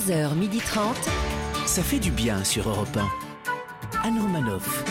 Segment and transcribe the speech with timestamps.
[0.00, 0.94] 11h30.
[1.66, 4.08] Ça fait du bien sur Europe 1.
[4.08, 4.84] Anne Romanoff.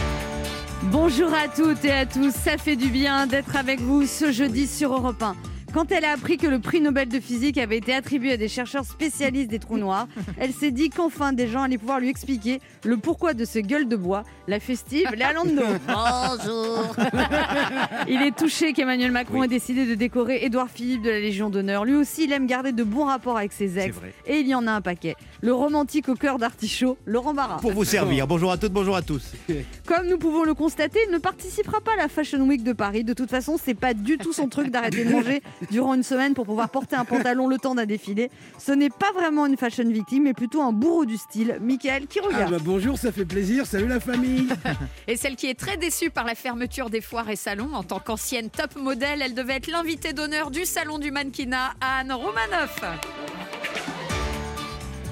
[0.83, 4.67] Bonjour à toutes et à tous, ça fait du bien d'être avec vous ce jeudi
[4.67, 5.35] sur Europe 1.
[5.73, 8.47] Quand elle a appris que le prix Nobel de physique avait été attribué à des
[8.47, 10.07] chercheurs spécialistes des trous noirs,
[10.39, 13.87] elle s'est dit qu'enfin des gens allaient pouvoir lui expliquer le pourquoi de ce gueule
[13.87, 15.61] de bois, la festive Léa Landau.
[15.87, 16.95] Bonjour
[18.07, 21.85] Il est touché qu'Emmanuel Macron ait décidé de décorer Édouard Philippe de la Légion d'honneur.
[21.85, 23.95] Lui aussi, il aime garder de bons rapports avec ses ex.
[24.25, 25.15] Et il y en a un paquet.
[25.41, 27.57] Le romantique au cœur d'artichaut, Laurent Barra.
[27.57, 28.25] Pour vous servir.
[28.27, 29.33] Bonjour à toutes, bonjour à tous.
[29.85, 33.03] Comme nous pouvons le constater, il ne participera pas à la Fashion Week de Paris.
[33.03, 36.33] De toute façon, c'est pas du tout son truc d'arrêter de manger durant une semaine
[36.33, 38.29] pour pouvoir porter un pantalon le temps d'un défilé.
[38.57, 41.57] Ce n'est pas vraiment une fashion victime, mais plutôt un bourreau du style.
[41.61, 43.65] Michael, qui Ah bah bonjour, ça fait plaisir.
[43.65, 44.47] Salut la famille.
[45.07, 47.99] Et celle qui est très déçue par la fermeture des foires et salons, en tant
[47.99, 52.81] qu'ancienne top modèle, elle devait être l'invitée d'honneur du salon du mannequinat, Anne Romanoff.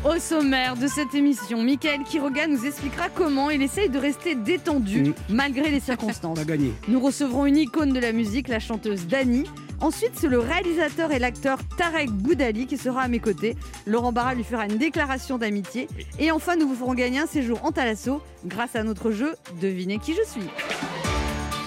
[0.06, 5.02] Au sommaire de cette émission, Michael Quiroga nous expliquera comment il essaye de rester détendu
[5.10, 5.14] Mm.
[5.30, 6.38] malgré les circonstances.
[6.88, 9.44] Nous recevrons une icône de la musique, la chanteuse Dani.
[9.82, 13.56] Ensuite, c'est le réalisateur et l'acteur Tarek Boudali qui sera à mes côtés.
[13.86, 15.88] Laurent Barra lui fera une déclaration d'amitié.
[16.20, 20.00] Et enfin, nous vous ferons gagner un séjour en Thalasso grâce à notre jeu Devinez
[20.00, 20.50] qui je suis.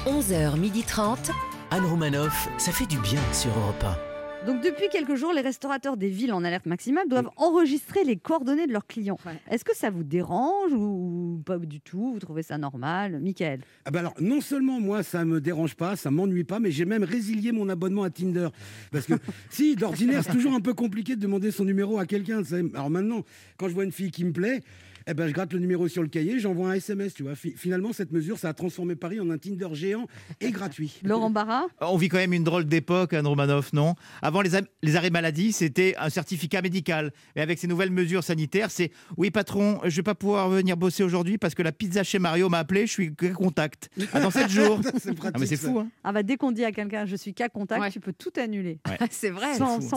[0.06, 1.30] 11h30.
[1.70, 4.09] Anne Romanoff, ça fait du bien sur Europe
[4.46, 8.66] Donc, depuis quelques jours, les restaurateurs des villes en alerte maximale doivent enregistrer les coordonnées
[8.66, 9.18] de leurs clients.
[9.26, 9.34] Ouais.
[9.50, 12.12] Est-ce que ça vous dérange ou pas du tout?
[12.14, 13.20] Vous trouvez ça normal?
[13.20, 16.70] Michael Ah bah alors, non seulement moi, ça me dérange pas, ça m'ennuie pas, mais
[16.70, 18.48] j'ai même résilié mon abonnement à Tinder.
[18.90, 19.12] Parce que,
[19.50, 22.40] si, d'ordinaire, c'est toujours un peu compliqué de demander son numéro à quelqu'un.
[22.74, 23.22] Alors maintenant,
[23.58, 24.62] quand je vois une fille qui me plaît,
[25.06, 27.34] eh ben, je gratte le numéro sur le cahier, j'envoie un SMS, tu vois.
[27.34, 30.06] Fi- Finalement, cette mesure, ça a transformé Paris en un Tinder géant
[30.40, 31.00] et gratuit.
[31.04, 33.94] Laurent Barra On vit quand même une drôle d'époque, Anne Romanoff, non?
[34.22, 37.12] Avant les, arrêts maladie, c'était un certificat médical.
[37.36, 41.02] Et avec ces nouvelles mesures sanitaires, c'est oui, patron, je vais pas pouvoir venir bosser
[41.02, 43.90] aujourd'hui parce que la pizza chez Mario m'a appelé, je suis cas contact.
[44.12, 44.80] Ah, dans 7 jours.
[44.98, 45.32] c'est pratique.
[45.34, 47.48] Ah, mais c'est fou, hein Ah bah dès qu'on dit à quelqu'un je suis cas
[47.48, 47.90] contact, Ouais.
[47.90, 48.78] tu peux tout annuler.
[49.10, 49.46] C'est vrai.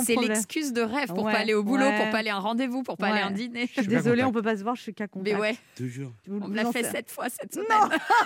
[0.05, 1.97] C'est l'excuse de rêve pour Ouais, pas aller au boulot, ouais.
[1.97, 3.11] pour pas aller à un rendez-vous, pour pas Ouais.
[3.13, 3.67] aller à un dîner.
[3.75, 5.35] Je suis désolée, on peut pas se voir, je suis cas contact.
[5.35, 6.11] Mais ouais, Toujours.
[6.27, 7.67] Vous- on me l'a fait sept fois cette semaine.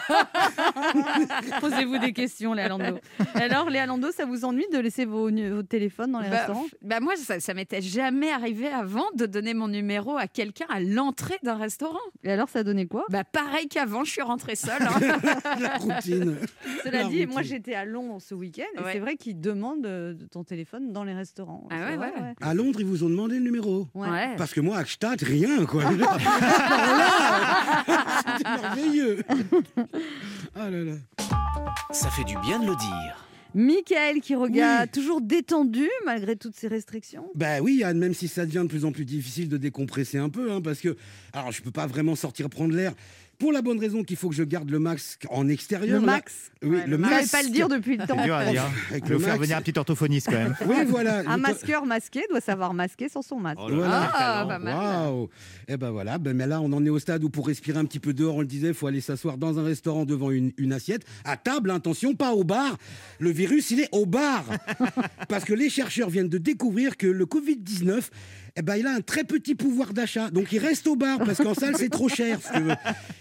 [1.61, 2.99] Posez-vous des questions, Léa Lando.
[3.35, 5.29] Alors, Léa Lando, ça vous ennuie de laisser vos,
[5.63, 6.65] téléphones dans les Bah, restaurants?
[6.81, 10.79] bah moi, ça, ça m'était jamais arrivé avant de donner mon numéro à quelqu'un à
[10.79, 11.97] l'entrée d'un restaurant.
[12.23, 13.05] Et alors, ça donnait quoi?
[13.09, 14.81] Bah pareil qu'avant, je suis rentrée seule.
[14.81, 14.99] hein.
[15.59, 16.37] La routine.
[16.83, 17.29] Cela La dit, routine.
[17.31, 18.93] moi j'étais à Londres ce week-end et Ouais.
[18.93, 21.67] c'est vrai qu'ils demandent euh, ton téléphone dans les restaurants.
[21.71, 22.33] Ah ouais, vrai, ouais.
[22.41, 23.87] À Londres, ils vous ont demandé le numéro.
[24.37, 25.83] Parce que moi, à Gstaad, rien, quoi.
[28.37, 29.23] C'était merveilleux.
[30.55, 30.93] Ah là là.
[31.91, 33.23] Ça fait du bien de le dire.
[33.55, 35.01] Michael qui regarde Oui.
[35.01, 37.25] toujours détendu malgré toutes ces restrictions.
[37.33, 40.29] Bah oui, Anne, même si ça devient de plus en plus difficile de décompresser un
[40.29, 40.95] peu, hein, parce que,
[41.33, 42.93] alors je peux pas vraiment sortir prendre l'air,
[43.37, 45.99] pour la bonne raison qu'il faut que je garde le max en extérieur.
[45.99, 46.13] Le là.
[46.13, 46.33] max.
[46.63, 47.27] Oui, Ouais, le max.
[47.27, 48.15] savez pas le dire depuis le temps.
[48.17, 48.63] C'est dur à dire.
[48.91, 50.55] Avec Je le vais faire venir un petit orthophoniste quand même.
[50.67, 51.19] Oui, voilà.
[51.27, 53.59] Un masqueur masqué doit savoir masquer sans son masque.
[53.61, 54.11] Oh là Voilà.
[54.13, 54.47] Ah, talent.
[54.47, 54.75] pas mal.
[54.75, 55.29] Waouh
[55.67, 57.85] Eh ben voilà, ben, mais là on en est au stade où pour respirer un
[57.85, 60.51] petit peu dehors, on le disait, il faut aller s'asseoir dans un restaurant devant une,
[60.57, 62.77] une assiette, à table, attention, pas au bar.
[63.19, 64.45] Le virus, il est au bar.
[65.29, 68.01] Parce que les chercheurs viennent de découvrir que le Covid-19,
[68.59, 70.31] eh ben, il a un très petit pouvoir d'achat.
[70.31, 72.39] Donc il reste au bar, parce qu'en salle, c'est trop cher.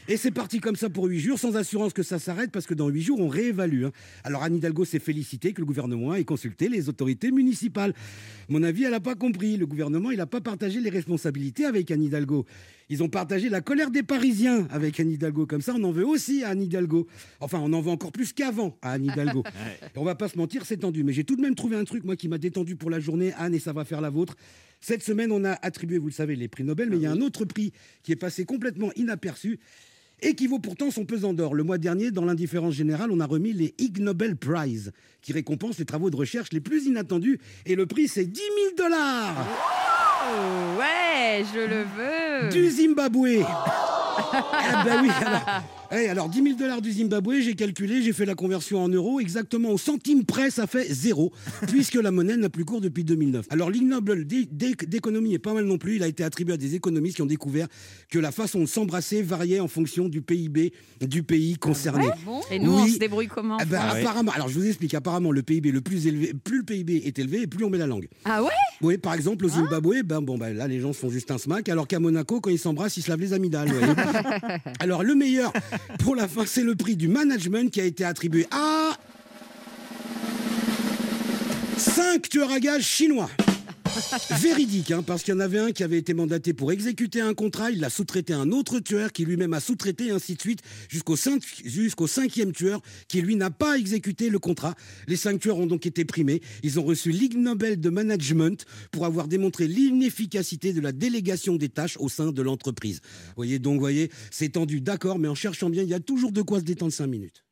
[0.09, 2.73] Et c'est parti comme ça pour huit jours, sans assurance que ça s'arrête, parce que
[2.73, 3.85] dans huit jours, on réévalue.
[3.85, 3.93] hein.
[4.25, 7.93] Alors Anne Hidalgo s'est félicitée que le gouvernement ait consulté les autorités municipales.
[8.49, 9.59] Mon avis, elle n'a pas compris.
[9.59, 12.47] Le gouvernement, il n'a pas partagé les responsabilités avec Anne Hidalgo.
[12.89, 15.47] Ils ont partagé la colère des Parisiens avec Anne Hidalgo.
[15.47, 17.09] Comme ça, on en veut aussi à Anne Hidalgo.
[17.41, 19.43] Enfin, on en veut encore plus qu'avant à Anne Hidalgo.
[19.83, 21.03] Et on va pas se mentir, c'est tendu.
[21.03, 23.33] Mais j'ai tout de même trouvé un truc, moi, qui m'a détendu pour la journée,
[23.39, 24.37] Anne, et ça va faire la vôtre.
[24.81, 27.11] Cette semaine, on a attribué, vous le savez, les prix Nobel, mais il y a
[27.11, 27.73] un autre prix
[28.05, 29.59] qui est passé complètement inaperçu
[30.23, 31.55] et qui vaut pourtant son pesant d'or.
[31.55, 34.93] Le mois dernier, dans l'indifférence générale, on a remis les Ig Nobel Prize,
[35.23, 37.39] qui récompensent les travaux de recherche les plus inattendus.
[37.65, 39.86] Et le prix, c'est 10 000 dollars
[40.79, 42.49] ouais, je le veux.
[42.51, 43.45] du Zimbabwe.
[44.53, 45.41] Ah ben oui, alors,
[45.93, 49.21] eh, alors 10 000 dollars du Zimbabwe, j'ai calculé, j'ai fait la conversion en euros,
[49.21, 51.33] exactement au centime près, ça fait zéro,
[51.69, 53.47] puisque la monnaie n'a plus cours depuis 2009.
[53.51, 56.57] Alors l'ignoble d'é- d'é- d'économie est pas mal non plus, il a été attribué à
[56.57, 57.69] des économistes qui ont découvert
[58.11, 62.07] que la façon de s'embrasser variait en fonction du PIB du pays concerné.
[62.25, 62.41] Bon.
[62.51, 64.01] Et nous, on se débrouille comment Ah ben, Ah ouais.
[64.01, 67.19] apparemment, alors je vous explique, apparemment le PIB le plus élevé, plus le PIB est
[67.19, 68.09] élevé, plus on met la langue.
[68.25, 68.51] Ah ouais
[68.83, 71.39] Oui, par exemple au Zimbabwe, ben bon ben là les gens se font juste un
[71.39, 73.71] smack, alors qu'à Monaco quand ils s'embrassent ils se lavent les amygdales.
[74.81, 75.53] alors le meilleur
[75.99, 78.97] pour la fin c'est le prix du management qui a été attribué à
[81.77, 83.31] cinq tueurs à gages chinois.
[84.41, 87.35] Véridique, hein, parce qu'il y en avait un qui avait été mandaté pour exécuter un
[87.35, 90.61] contrat, il l'a sous-traité à un autre tueur qui lui-même a sous-traité, ainsi de suite,
[90.89, 94.75] jusqu'au cinq- jusqu'au cinquième tueur qui lui n'a pas exécuté le contrat.
[95.07, 96.43] Les cinq tueurs ont donc été primés.
[96.63, 101.69] Ils ont reçu Ligue Nobel de Management pour avoir démontré l'inefficacité de la délégation des
[101.69, 103.01] tâches au sein de l'entreprise.
[103.37, 106.43] Voyez donc, voyez, c'est tendu, d'accord, mais en cherchant bien, il y a toujours de
[106.43, 107.43] quoi se détendre cinq minutes.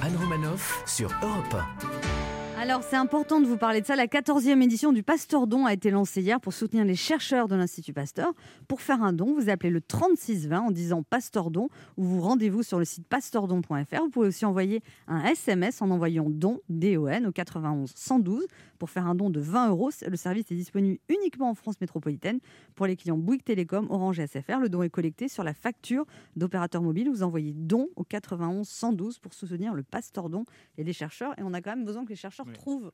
[0.00, 1.56] Anne Romanoff sur Europe
[2.62, 3.96] Alors, c'est important de vous parler de ça.
[3.96, 7.56] La 14e édition du Pasteur Don a été lancée hier pour soutenir les chercheurs de
[7.56, 8.32] l'Institut Pasteur.
[8.68, 12.62] Pour faire un don, vous appelez le 3620 en disant Pasteur Don ou vous rendez-vous
[12.62, 14.02] sur le site pasteurdon.fr.
[14.04, 18.46] Vous pouvez aussi envoyer un SMS en envoyant don, D-O-N, au 91 112
[18.78, 19.90] pour faire un don de 20 euros.
[20.06, 22.38] Le service est disponible uniquement en France métropolitaine
[22.76, 24.60] pour les clients Bouygues Télécom, Orange et SFR.
[24.60, 26.06] Le don est collecté sur la facture
[26.36, 27.10] d'opérateur mobile.
[27.10, 30.44] Vous envoyez don au 91 112 pour soutenir le Pasteur Don
[30.78, 31.36] et les chercheurs.
[31.40, 32.56] Et on a quand même besoin que les chercheurs Oui.
[32.58, 32.92] trouvent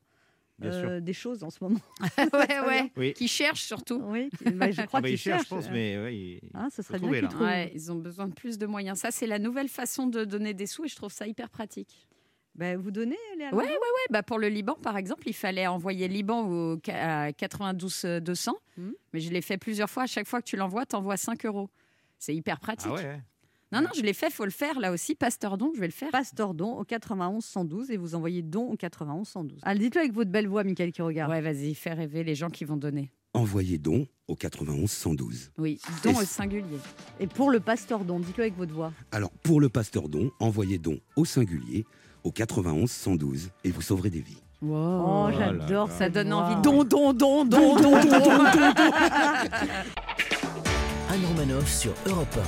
[0.58, 1.78] Bien euh, des choses en ce moment.
[2.32, 2.92] ouais, ouais.
[2.96, 3.12] Oui.
[3.12, 4.00] Qui cherchent surtout.
[4.06, 5.48] Oui, bah, je crois Ah bah, qu'ils il cherche, je cherchent.
[5.66, 7.28] pense, mais ouais, il- Hein, ce serait bien trouver, qu'ils là.
[7.30, 7.42] trouvent.
[7.46, 8.98] Ouais, ils ont besoin de plus de moyens.
[8.98, 12.08] Ça, c'est la nouvelle façon de donner des sous et je trouve ça hyper pratique.
[12.56, 14.06] Bah, vous donnez les Ouais, ouais, ouais.
[14.10, 18.52] Bah, pour le Liban, par exemple, il fallait envoyer Liban au, à 92 200.
[18.78, 18.94] Mhm.
[19.12, 20.02] Mais je l'ai fait plusieurs fois.
[20.02, 21.70] À chaque fois que tu l'envoies, tu envoies 5 euros.
[22.18, 22.90] C'est hyper pratique.
[22.92, 23.20] Ah ouais.
[23.70, 24.30] Non, non, je l'ai fait.
[24.30, 25.14] faut le faire là aussi.
[25.14, 26.10] Pasteur don, je vais le faire.
[26.10, 29.58] Pasteur Don au 91 112 et vous envoyez don au 91 112.
[29.62, 31.30] Allez, dites-le avec votre belle voix, Michael qui regarde.
[31.30, 33.10] Ouais, vas-y, fais rêver les gens qui vont donner.
[33.34, 35.52] Envoyez don au 91 112.
[35.58, 36.78] Oui, don Et au singulier.
[37.20, 38.90] Et pour le Pasteur Don, dites-le avec votre voix.
[39.12, 41.84] Alors, pour le pasteur don, envoyez don au singulier
[42.24, 44.42] au 91 112 et vous sauverez des vies.
[44.62, 46.08] Oh, là j'adore ça.
[46.08, 46.60] Donne envie.
[46.62, 48.44] Don, Don, don, don, don, don, don.
[51.10, 52.38] Anne Romanoff sur Europe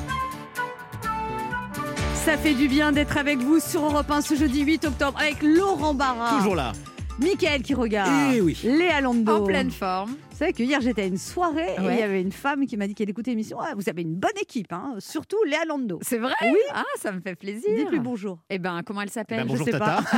[2.31, 5.43] Ça fait du bien d'être avec vous sur Europe 1 ce jeudi 8 octobre avec
[5.43, 6.39] Laurent Barra.
[6.39, 6.71] Toujours là.
[7.19, 8.33] Michael qui regarde.
[8.35, 8.59] Eh oui.
[8.65, 9.43] Léa Lando.
[9.43, 10.11] En pleine forme.
[10.31, 12.79] Vous savez que hier j'étais à une soirée et il y avait une femme qui
[12.79, 13.59] m'a dit qu'elle écoutait l'émission.
[13.61, 15.99] Ah, vous avez une bonne équipe, hein, surtout Léa Lando.
[16.01, 16.57] C'est vrai Oui.
[16.73, 17.69] Ah, ça me fait plaisir.
[17.77, 18.39] Dites-lui bonjour.
[18.49, 20.01] Eh ben, comment elle s'appelle Ben, bonjour sais Tata.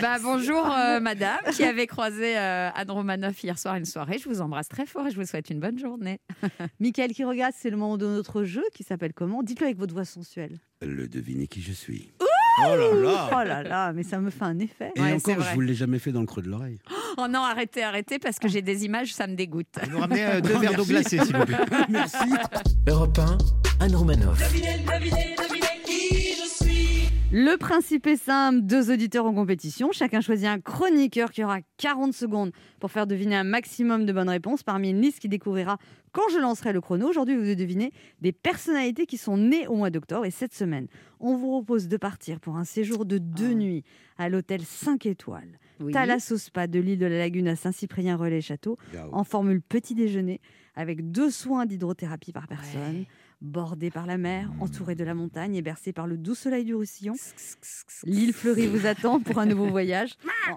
[0.00, 4.18] Bah, bonjour euh, madame qui avait croisé euh, Anne Romanoff hier soir à une soirée.
[4.18, 6.20] Je vous embrasse très fort et je vous souhaite une bonne journée.
[6.80, 9.42] Michael qui regarde, c'est le moment de notre jeu qui s'appelle comment?
[9.42, 10.60] Dites-le avec votre voix sensuelle.
[10.80, 12.12] Le devinez qui je suis.
[12.58, 13.30] Oh là là.
[13.32, 14.92] Oh là là, mais ça me fait un effet.
[14.94, 15.50] Et Ouais, c'est encore, vrai.
[15.50, 16.78] je vous l'ai jamais fait dans le creux de l'oreille.
[17.16, 19.68] Oh non, arrêtez, arrêtez parce que j'ai des images, ça me dégoûte.
[19.90, 21.56] Vous ramenez euh, deux verres d'eau glacée, s'il vous plaît.
[21.88, 22.16] Merci.
[22.88, 24.38] Europe 1, Anne Romanoff.
[27.34, 32.12] Le principe est simple, deux auditeurs en compétition, chacun choisit un chroniqueur qui aura 40
[32.12, 35.78] secondes pour faire deviner un maximum de bonnes réponses parmi une liste qui découvrira
[36.12, 37.08] quand je lancerai le chrono.
[37.08, 37.90] Aujourd'hui, vous devez deviner
[38.20, 40.88] des personnalités qui sont nées au mois d'octobre et cette semaine,
[41.20, 43.54] on vous propose de partir pour un séjour de deux Ah.
[43.54, 43.84] nuits
[44.18, 45.92] à l'hôtel 5 étoiles, Oui.
[45.94, 48.76] Thalasso Spa de l'île de la Lagune à Saint-Cyprien-Relais-Château
[49.10, 50.42] en formule petit déjeuner
[50.74, 53.06] avec deux soins d'hydrothérapie par personne, Ouais.
[53.42, 56.74] Bordé par la mer, entouré de la montagne et bercé par le doux soleil du
[56.74, 57.14] Roussillon.
[58.04, 60.10] L'île fleurie vous attend pour un nouveau voyage.
[60.50, 60.54] Oh.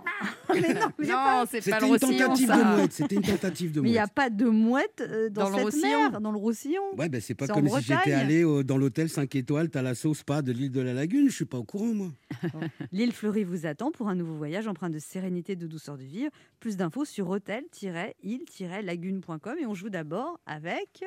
[0.54, 2.58] Mais non, n'y c'est pas C'était le une Roussillon, tentative ça.
[2.58, 2.92] de mouette.
[2.94, 4.14] C'était une tentative de mais il y a mouette.
[4.14, 6.10] pas de mouette euh, dans, Dans le cette Roussillon.
[6.12, 6.82] mer, dans le Roussillon.
[6.98, 9.96] Ouais, ben c'est pas comme si j'étais allé au- dans l'hôtel 5 étoiles, t'as la
[9.96, 11.30] sauce pas de l'île de la Lagune.
[11.30, 12.12] Je suis pas au courant, moi.
[12.92, 16.04] L'île fleurie vous attend pour un nouveau voyage empreint de sérénité et de douceur de
[16.04, 16.30] vivre.
[16.60, 21.04] Plus d'infos sur hôtel-île-lagune.com et on joue d'abord avec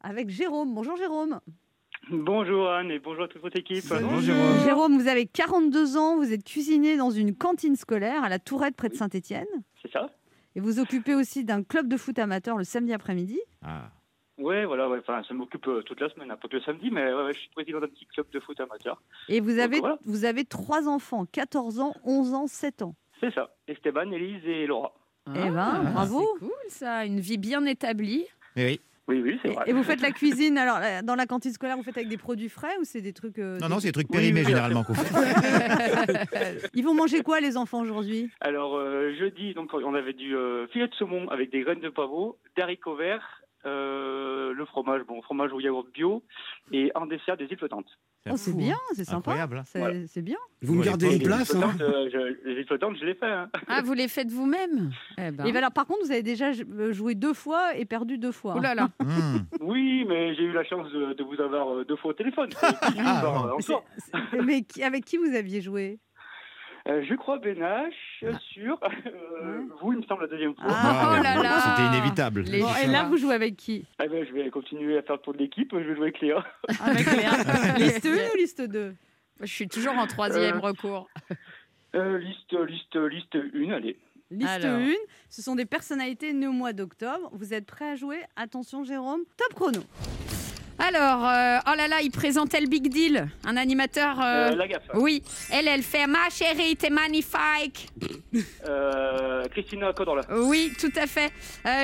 [0.00, 0.74] avec Jérôme.
[0.74, 1.40] Bonjour Jérôme.
[2.10, 3.84] Bonjour Anne et bonjour à toute votre équipe.
[3.88, 4.64] Bonjour, Jérôme.
[4.64, 8.74] Jérôme, vous avez 42 ans, vous êtes cuisinier dans une cantine scolaire à la Tourette
[8.74, 9.46] près de Saint-Étienne
[9.82, 10.08] C'est ça
[10.56, 13.38] et vous occupez aussi d'un club de foot amateur le samedi après-midi.
[13.62, 13.90] Ah.
[14.38, 17.12] Ouais, voilà, ouais, enfin, ça m'occupe euh, toute la semaine, pas que le samedi, mais
[17.12, 19.00] ouais, ouais, je suis président d'un petit club de foot amateur.
[19.28, 19.98] Et vous avez, voilà.
[20.04, 22.94] vous avez trois enfants, 14 ans, 11 ans, 7 ans.
[23.20, 24.94] C'est ça, Esteban, Élise et Laura.
[25.28, 26.22] Eh ben, bravo.
[26.22, 28.24] Ah, C'est cool ça, une vie bien établie.
[28.56, 28.80] Eh oui.
[29.10, 29.64] Oui, oui, c'est Et, vrai.
[29.66, 32.16] et vous faites la cuisine, alors la- dans la cantine scolaire, vous faites avec des
[32.16, 33.38] produits frais ou c'est des trucs...
[33.40, 35.10] euh, Non, des- non, c'est des trucs périmés oui, généralement qu'on fait.
[36.74, 38.30] Ils vont manger quoi les enfants aujourd'hui?
[38.40, 41.88] Alors, euh, jeudi, donc, on avait du euh, filet de saumon avec des graines de
[41.90, 46.22] pavot, des haricots verts, euh, le fromage, bon, fromage au yaourt bio,
[46.72, 47.98] et en dessert des îles flottantes.
[48.28, 48.92] Oh, c'est bien, hein.
[48.94, 49.30] c'est sympa.
[49.30, 49.62] Incroyable.
[49.66, 49.94] C'est Voilà.
[50.22, 50.36] bien.
[50.60, 51.74] Vous me gardez les une Les îles place, hein?
[51.80, 52.64] euh, je- les
[52.98, 53.24] je les fais.
[53.26, 53.48] Hein.
[53.66, 54.90] Ah, vous les faites vous-même?
[55.16, 55.46] Eh ben.
[55.46, 58.32] Et ben alors, par contre, vous avez déjà euh, joué deux fois et perdu deux
[58.32, 58.56] fois.
[58.56, 58.90] Ouh là là.
[59.00, 59.38] Mmh.
[59.60, 62.50] Oui, mais j'ai eu la chance de, de vous avoir euh, deux fois au téléphone.
[62.98, 63.52] Ah,
[64.34, 65.98] Mais Mais qui- avec qui vous aviez joué?
[66.88, 68.38] Euh, je crois Benache Ah.
[68.52, 70.64] sur euh, vous, il me semble, la deuxième fois.
[70.68, 71.60] Ah, oh là là.
[71.76, 72.42] C'était inévitable.
[72.42, 73.84] Les Bon, Et là, vous jouez avec qui?
[74.02, 75.70] Eh ben, je vais continuer à faire le tour de l'équipe.
[75.72, 76.44] Je vais jouer avec Léa.
[76.82, 77.76] Avec Léa.
[77.78, 78.94] Liste 1 ou liste 2
[79.40, 80.60] Je suis toujours en troisième Euh.
[80.60, 81.08] recours.
[81.94, 83.98] Euh, liste, liste, liste 1, allez.
[84.30, 84.78] Liste Alors.
[84.80, 84.92] 1,
[85.28, 87.28] ce sont des personnalités nées au mois d'octobre.
[87.32, 88.20] Vous êtes prêts à jouer?
[88.36, 89.80] Attention Jérôme, top chrono.
[90.80, 94.18] Alors, euh, oh là là, il présentait le Big Deal, un animateur.
[94.20, 94.82] euh, Euh, la gaffe.
[94.94, 97.88] Oui, elle, elle fait Ma chérie, t'es magnifique.
[99.50, 100.22] Christina Cordula.
[100.30, 101.30] Oui, tout à fait.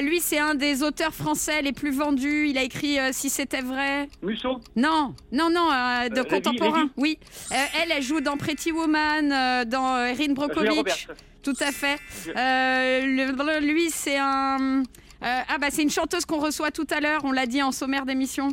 [0.02, 2.48] Lui, c'est un des auteurs français les plus vendus.
[2.48, 4.08] Il a écrit Si c'était vrai.
[4.22, 4.60] Musso.
[4.76, 5.68] Non, non, non,
[6.08, 6.88] de contemporain.
[6.96, 7.18] Oui.
[7.50, 11.08] Elle, elle joue dans Pretty Woman, dans Erin Brockovich.
[11.42, 11.98] Tout à fait.
[12.36, 14.80] Euh, le- lui, c'est un.
[14.80, 14.82] euh,
[15.22, 18.04] ah bah c'est une chanteuse qu'on reçoit tout à l'heure, on l'a dit en sommaire
[18.04, 18.48] d'émission.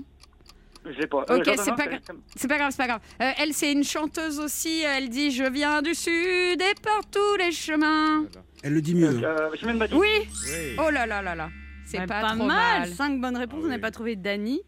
[0.86, 1.20] Je sais pas.
[1.22, 2.00] Ok, Jordan c'est pas gra-
[2.36, 3.00] C'est pas grave, c'est pas grave.
[3.22, 4.82] Euh, elle, c'est une chanteuse aussi.
[4.82, 8.26] Elle dit Je viens du sud et par tous les chemins.
[8.64, 9.22] Elle le dit mieux.
[9.24, 9.94] Euh, Badi.
[9.94, 10.08] Oui.
[10.48, 10.76] Oui.
[10.86, 11.50] Oh là là là là.
[11.86, 12.82] C'est pas, trop mal.
[12.82, 12.90] mal.
[12.90, 13.60] 5 bonnes réponses.
[13.64, 13.82] Ah n'avez oui.
[13.82, 14.64] pas trouvé Dany, qui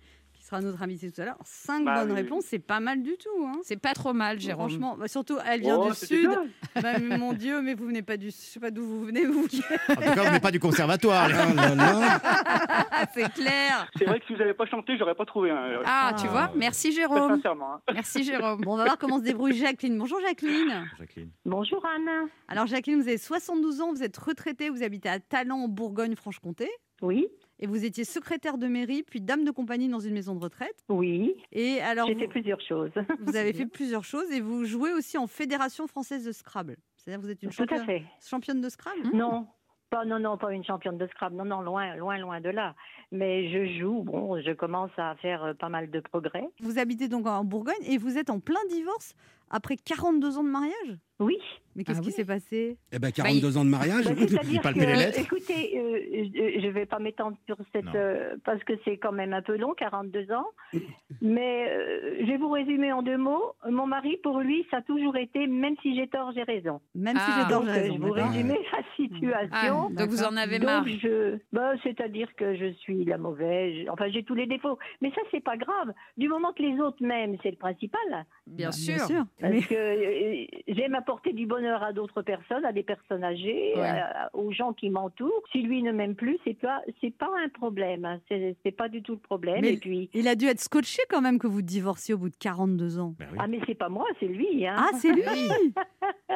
[0.62, 1.38] sera notre invité tout à l'heure.
[1.44, 2.22] 5 Bah bonnes oui.
[2.22, 3.46] réponses, c'est pas mal du tout.
[3.46, 3.60] Hein.
[3.64, 4.70] C'est pas trop mal, Jérôme.
[4.70, 6.30] Franchement, bah, surtout, elle vient Oh, du sud.
[6.82, 8.28] Bah, mon Dieu, mais vous venez pas du.
[8.28, 9.46] Je sais pas d'où vous venez, vous.
[9.46, 11.30] En tout cas, on n'est pas du conservatoire.
[13.14, 13.90] c'est clair.
[13.98, 15.52] C'est vrai que si vous n'avez pas chanté, j'aurais pas trouvé.
[15.52, 15.80] Hein.
[15.86, 16.32] Ah, tu Ah.
[16.32, 17.36] vois, merci Jérôme.
[17.36, 17.76] sincèrement.
[17.76, 17.82] hein.
[17.94, 18.62] Merci Jérôme.
[18.66, 19.98] Bon, on va voir comment se débrouille Jacqueline.
[19.98, 20.86] Bonjour Jacqueline.
[20.98, 21.30] Jacqueline.
[21.46, 22.28] Bonjour Anne.
[22.48, 26.70] Alors Jacqueline, vous avez 72 ans, vous êtes retraitée, vous habitez à Talent en Bourgogne-Franche-Comté.
[27.02, 27.28] Oui,
[27.60, 30.84] Et vous étiez secrétaire de mairie, puis dame de compagnie dans une maison de retraite.
[30.90, 32.92] oui, Et alors, j'ai fait plusieurs choses.
[33.22, 36.76] vous avez fait plusieurs choses et vous jouez aussi en Fédération française de Scrabble.
[36.96, 39.48] C'est-à-dire que vous êtes une championne, de Scrabble Non,
[39.90, 41.36] pas non non pas une championne de Scrabble.
[41.36, 42.76] Non non loin loin loin de là.
[43.12, 44.04] Mais je joue.
[44.04, 46.48] Bon, je commence à faire euh, pas mal de progrès.
[46.60, 49.14] Vous habitez donc en Bourgogne et vous êtes en plein divorce
[49.50, 50.98] après 42 ans de mariage?
[51.20, 51.38] Oui.
[51.76, 52.14] Mais qu'est-ce Ah qui oui.
[52.14, 52.78] s'est passé?
[52.94, 54.06] Eh ben 42 ans de mariage.
[54.06, 57.86] Bah, C'est-à-dire palpait que, les lettres écoutez, euh, je ne vais pas m'étendre sur cette
[57.96, 60.46] euh, parce que c'est quand même un peu long, 42 ans.
[61.22, 63.54] Mais euh, je vais vous résumer en deux mots.
[63.70, 66.80] Mon mari, pour lui, ça a toujours été, même si j'ai tort, j'ai raison.
[66.96, 67.42] Même si Ah.
[67.44, 67.96] j'ai tort, Donc, j'ai raison.
[67.96, 69.90] je vous résumer la Ah, situation.
[69.90, 70.88] donc vous en avez Donc marre.
[70.88, 73.86] je, bah, c'est-à-dire que je suis la mauvaise.
[73.90, 74.78] Enfin, j'ai tous les défauts.
[75.02, 75.94] Mais ça, c'est pas grave.
[76.18, 78.00] Du moment que les autres m'aiment, c'est le principal.
[78.48, 79.26] Bien Bah, sûr.
[79.40, 83.74] Parce Mais- que euh, j'aime apporter du bonheur à d'autres personnes, à des personnes âgées,
[83.76, 83.82] Ouais.
[83.88, 85.44] à- aux gens qui m'entourent.
[85.52, 88.06] Si lui ne m'aime plus, c'est pas, c'est pas un problème.
[88.06, 88.20] hein.
[88.28, 89.62] C'est, c'est pas du tout le problème.
[89.62, 92.30] Mais- Et puis, Il a dû être scotché quand même que vous divorciez au bout
[92.30, 93.16] de 42 ans.
[93.20, 93.38] Ben oui.
[93.42, 94.66] ah mais c'est pas moi, c'est lui.
[94.68, 94.76] Hein.
[94.78, 95.24] Ah, c'est lui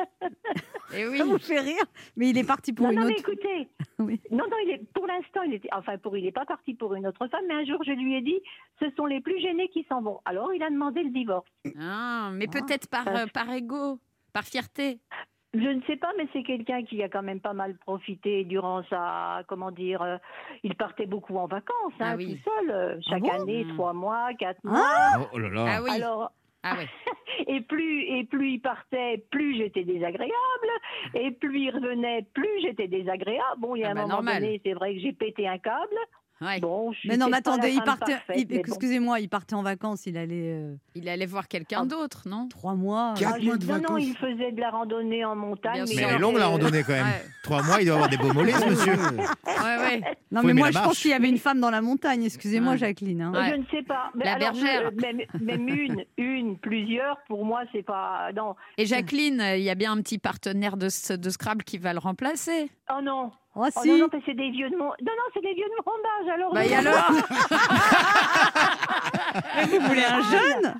[0.96, 1.18] Et oui.
[1.20, 1.84] Ça vous fait rire?
[2.16, 3.30] Mais il est parti pour non, une non, mais autre.
[3.30, 3.68] écoutez,
[4.00, 4.20] Oui.
[4.32, 6.96] non, non, il est, pour l'instant, il était, enfin, pour, il n'est pas parti pour
[6.96, 8.40] une autre femme, mais un jour, je lui ai dit,
[8.82, 10.20] ce sont les plus gênés qui s'en vont.
[10.26, 11.48] Alors, il a demandé le divorce.
[11.80, 14.00] Ah, mais peut-être par, euh, par ego,
[14.34, 15.00] par fierté.
[15.56, 18.84] Je ne sais pas, mais c'est quelqu'un qui a quand même pas mal profité durant
[18.84, 20.18] sa, comment dire, euh,
[20.64, 22.38] il partait beaucoup en vacances, hein, Ah oui.
[22.44, 23.74] tout seul, euh, chaque bon année, Hmm.
[23.74, 24.70] trois mois, quatre Ah.
[25.18, 25.26] mois.
[25.26, 25.66] Oh, oh là là.
[25.68, 25.90] Ah oui.
[25.90, 26.32] Alors,
[26.62, 26.76] Ah
[27.48, 30.70] et plus et plus il partait, plus j'étais désagréable,
[31.16, 33.60] et plus il revenait, plus j'étais désagréable.
[33.60, 34.42] Bon, il y a Ah un bah, moment normal.
[34.44, 35.96] donné, c'est vrai que j'ai pété un câble.
[36.42, 36.60] Ouais.
[36.60, 38.18] Bon, je suis Mais non, mais attendez, il partait.
[38.28, 38.34] bon.
[38.50, 41.86] Excusez-moi, il partait en vacances, il allait euh, Il allait voir quelqu'un Ah.
[41.86, 42.48] d'autre, non?
[42.48, 43.14] trois mois.
[43.18, 44.04] Quatre Ah, mois de non, non, vacances.
[44.04, 45.84] il faisait de la randonnée en montagne.
[45.90, 45.96] Mais.
[45.96, 47.06] Mais elle est longue la randonnée quand même.
[47.06, 47.26] Ouais.
[47.44, 48.94] Trois mois, il doit avoir des beaux mollets, monsieur.
[48.94, 50.02] Ouais, ouais.
[50.32, 52.24] Non, Faut mais moi, je pense qu'il y avait une femme dans la montagne.
[52.24, 52.78] Excusez-moi, Ouais.
[52.78, 53.22] Jacqueline.
[53.22, 53.32] hein.
[53.34, 53.50] Ouais.
[53.50, 54.10] Je ne sais pas.
[54.16, 54.92] Mais La alors, bergère.
[55.02, 58.32] même, même une, une, plusieurs, pour moi, c'est pas.
[58.36, 58.56] Non.
[58.78, 62.00] Et Jacqueline, euh, il y a bien un petit partenaire de Scrabble qui va le
[62.00, 62.70] remplacer.
[62.92, 63.32] Oh non.
[63.56, 63.90] Oh, Oh si.
[63.90, 64.86] non, non, mais c'est des vieux de mon.
[64.86, 65.92] Non, non, c'est des vieux de mon
[66.22, 66.30] âge.
[66.34, 66.54] Alors.
[66.54, 67.10] Bah, et alors
[69.56, 70.76] Mais vous voulez un jeune?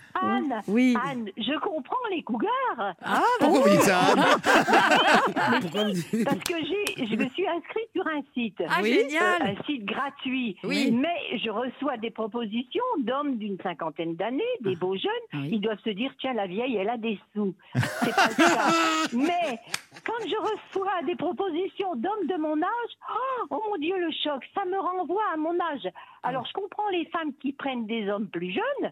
[0.52, 0.96] Anne, Oui.
[1.06, 2.94] Anne, je comprends les cougars.
[3.04, 4.24] Ah, Pourquoi vous dites ça Anne
[5.62, 8.62] Pourquoi vous dites- Parce que j'ai, je me suis inscrite sur un site.
[8.68, 8.94] Ah, Oui.
[8.94, 10.58] génial Euh, un site gratuit.
[10.64, 10.92] Oui.
[10.92, 15.12] Mais je reçois des propositions d'hommes d'une cinquantaine d'années, des beaux jeunes.
[15.34, 15.50] Oui.
[15.54, 17.54] Ils doivent se dire tiens, la vieille, elle a des sous.
[17.76, 18.72] C'est pas cas.
[19.14, 19.60] Mais
[20.06, 24.44] quand je reçois des propositions d'hommes de mon âge, oh, oh mon Dieu, le choc,
[24.56, 25.88] ça me renvoie à mon âge.
[26.24, 28.92] Alors je comprends les femmes qui prennent des hommes plus jeunes.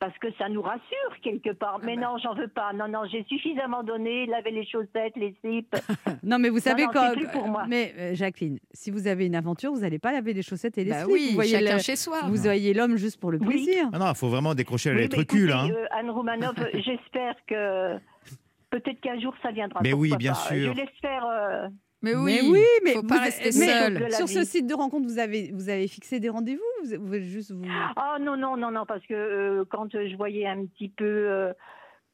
[0.00, 1.78] Parce que ça nous rassure quelque part.
[1.84, 2.02] Mais bah.
[2.02, 2.72] non, j'en veux pas.
[2.72, 5.76] Non, non, j'ai suffisamment donné, laver les chaussettes, les slips.
[6.22, 7.10] Non, mais vous savez non, quand.
[7.10, 7.64] c'est plus pour moi.
[7.68, 10.84] Mais euh, Jacqueline, si vous avez une aventure, vous n'allez pas laver les chaussettes et
[10.84, 11.12] les Bah slips.
[11.12, 12.20] oui, vous voyez chacun le- chez soi.
[12.26, 13.46] Vous voyez l'homme juste pour le Oui.
[13.46, 13.88] plaisir.
[13.92, 15.68] Ah non, il faut vraiment décrocher la lettre cul, hein.
[15.70, 17.96] euh, Anne Roumanoff, j'espère que
[18.70, 19.80] peut-être qu'un jour ça viendra.
[19.82, 20.38] Mais oui, bien pas.
[20.38, 20.72] sûr.
[20.74, 21.26] Je l'espère.
[21.26, 21.68] euh,
[22.02, 24.10] Mais oui, mais oui, mais faut pas rester seul.
[24.12, 27.52] Sur ce site de rencontre, vous avez, vous avez fixé des rendez-vous vous, vous juste
[27.52, 27.64] vous...
[27.96, 31.52] Ah non, non, non, non, parce que euh, quand je voyais un petit peu euh,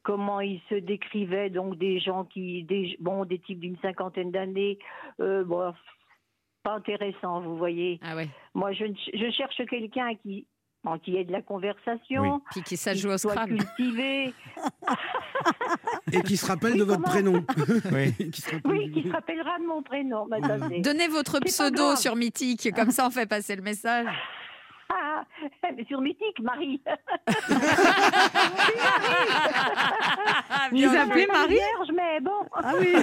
[0.03, 4.77] comment ils se décrivaient, donc des gens qui, des, bon, des types d'une cinquantaine d'années,
[5.21, 5.73] euh, bon,
[6.63, 7.99] pas intéressant, vous voyez.
[8.03, 8.27] Ah ouais.
[8.53, 10.47] Moi, je, je cherche quelqu'un qui,
[10.83, 12.41] bon, qui ait de la conversation.
[12.51, 13.57] Puis qui sache jouer au Scrabble.
[13.57, 14.33] cultivé.
[16.11, 17.43] Et qui se rappelle de votre prénom.
[17.91, 18.13] Oui.
[18.31, 20.27] Qui se rappelle Oui, qui se rappellera de mon prénom.
[20.29, 24.07] ça, c'est- Donnez votre pseudo sur Mythique, comme ça on fait passer le message.
[25.63, 26.81] Ah, mais sur Mythique, Marie.
[30.71, 31.55] Vous appelez Marie?
[31.55, 32.31] Vierge, mais bon.
[32.53, 32.93] Ah oui.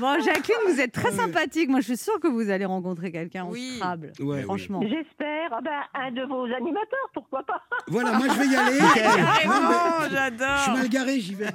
[0.00, 1.68] bon, Jacqueline, vous êtes très sympathique.
[1.68, 3.76] Moi, je suis sûre que vous allez rencontrer quelqu'un au Oui.
[3.76, 4.12] Scrabble.
[4.20, 4.80] Ouais, Franchement.
[4.82, 5.50] J'espère.
[5.52, 8.78] Ah ben, un de vos animateurs, pourquoi pas Voilà, moi je vais y aller.
[8.78, 10.76] Carrément, Je suis j'adore.
[10.76, 11.46] mal garé, j'y vais.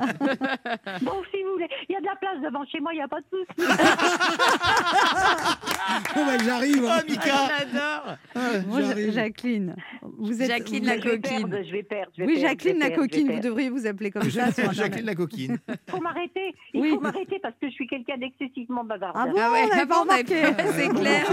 [1.02, 1.70] Bon, si vous voulez.
[1.90, 3.68] Il y a de la place devant chez moi, il n'y a pas de souci.
[6.16, 6.86] Bon, bah, j'arrive.
[6.86, 7.00] hein.
[7.00, 7.83] Oh, Mika J'adore.
[8.68, 9.12] Moi, Ja- J'arrive.
[9.14, 9.76] Jacqueline,
[10.18, 10.50] vous êtes.
[10.50, 11.50] Jacqueline vous la êtes- je vais coquine.
[11.50, 12.12] perdre, je vais perdre.
[12.18, 14.50] je vais Oui, perdre, Jacqueline la coquine, vous devriez vous appeler comme ça.
[14.72, 15.58] Jacqueline la coquine.
[15.68, 16.54] Il faut m'arrêter.
[16.74, 16.90] Il Oui.
[16.92, 19.16] faut m'arrêter parce que je suis quelqu'un d'excessivement bavarde.
[19.18, 21.26] Ah bon, Ah ouais, ah c'est clair.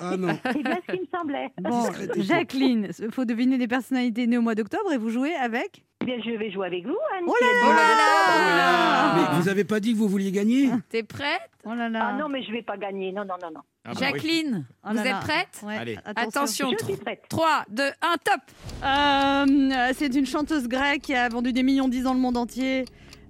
[0.00, 0.38] Ah non.
[0.52, 1.48] C'est bien ce qui me semblait.
[1.60, 2.22] Bon.
[2.22, 6.04] Jacqueline, il faut deviner des personnalités nées au mois d'octobre et vous jouez avec Eh
[6.06, 7.24] Bien, je vais jouer avec vous, Anne.
[7.26, 10.70] Oh là êtes Oh là là Mais vous avez pas dit que vous vouliez gagner
[10.90, 12.10] T'es prête Oh là là.
[12.10, 13.10] Ah non, mais je vais pas gagner.
[13.12, 13.60] Non, non, non, non.
[13.84, 13.98] Ah bah oui.
[14.00, 15.18] Jacqueline, Oh vous là êtes là.
[15.20, 15.98] prête Ouais, Allez.
[16.04, 17.24] Attention, Je suis prête.
[17.28, 17.90] 3, 2, 1,
[18.24, 18.40] top
[18.84, 22.36] Euh, c'est une chanteuse grecque qui a vendu des millions de disques dans le monde
[22.36, 22.84] entier.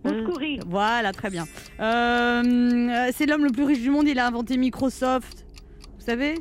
[0.06, 0.60] Euh, Mouskouri.
[0.66, 1.44] Voilà, très bien.
[1.80, 5.46] Euh, c'est l'homme le plus riche du monde, il a inventé Microsoft.
[5.98, 6.34] Vous savez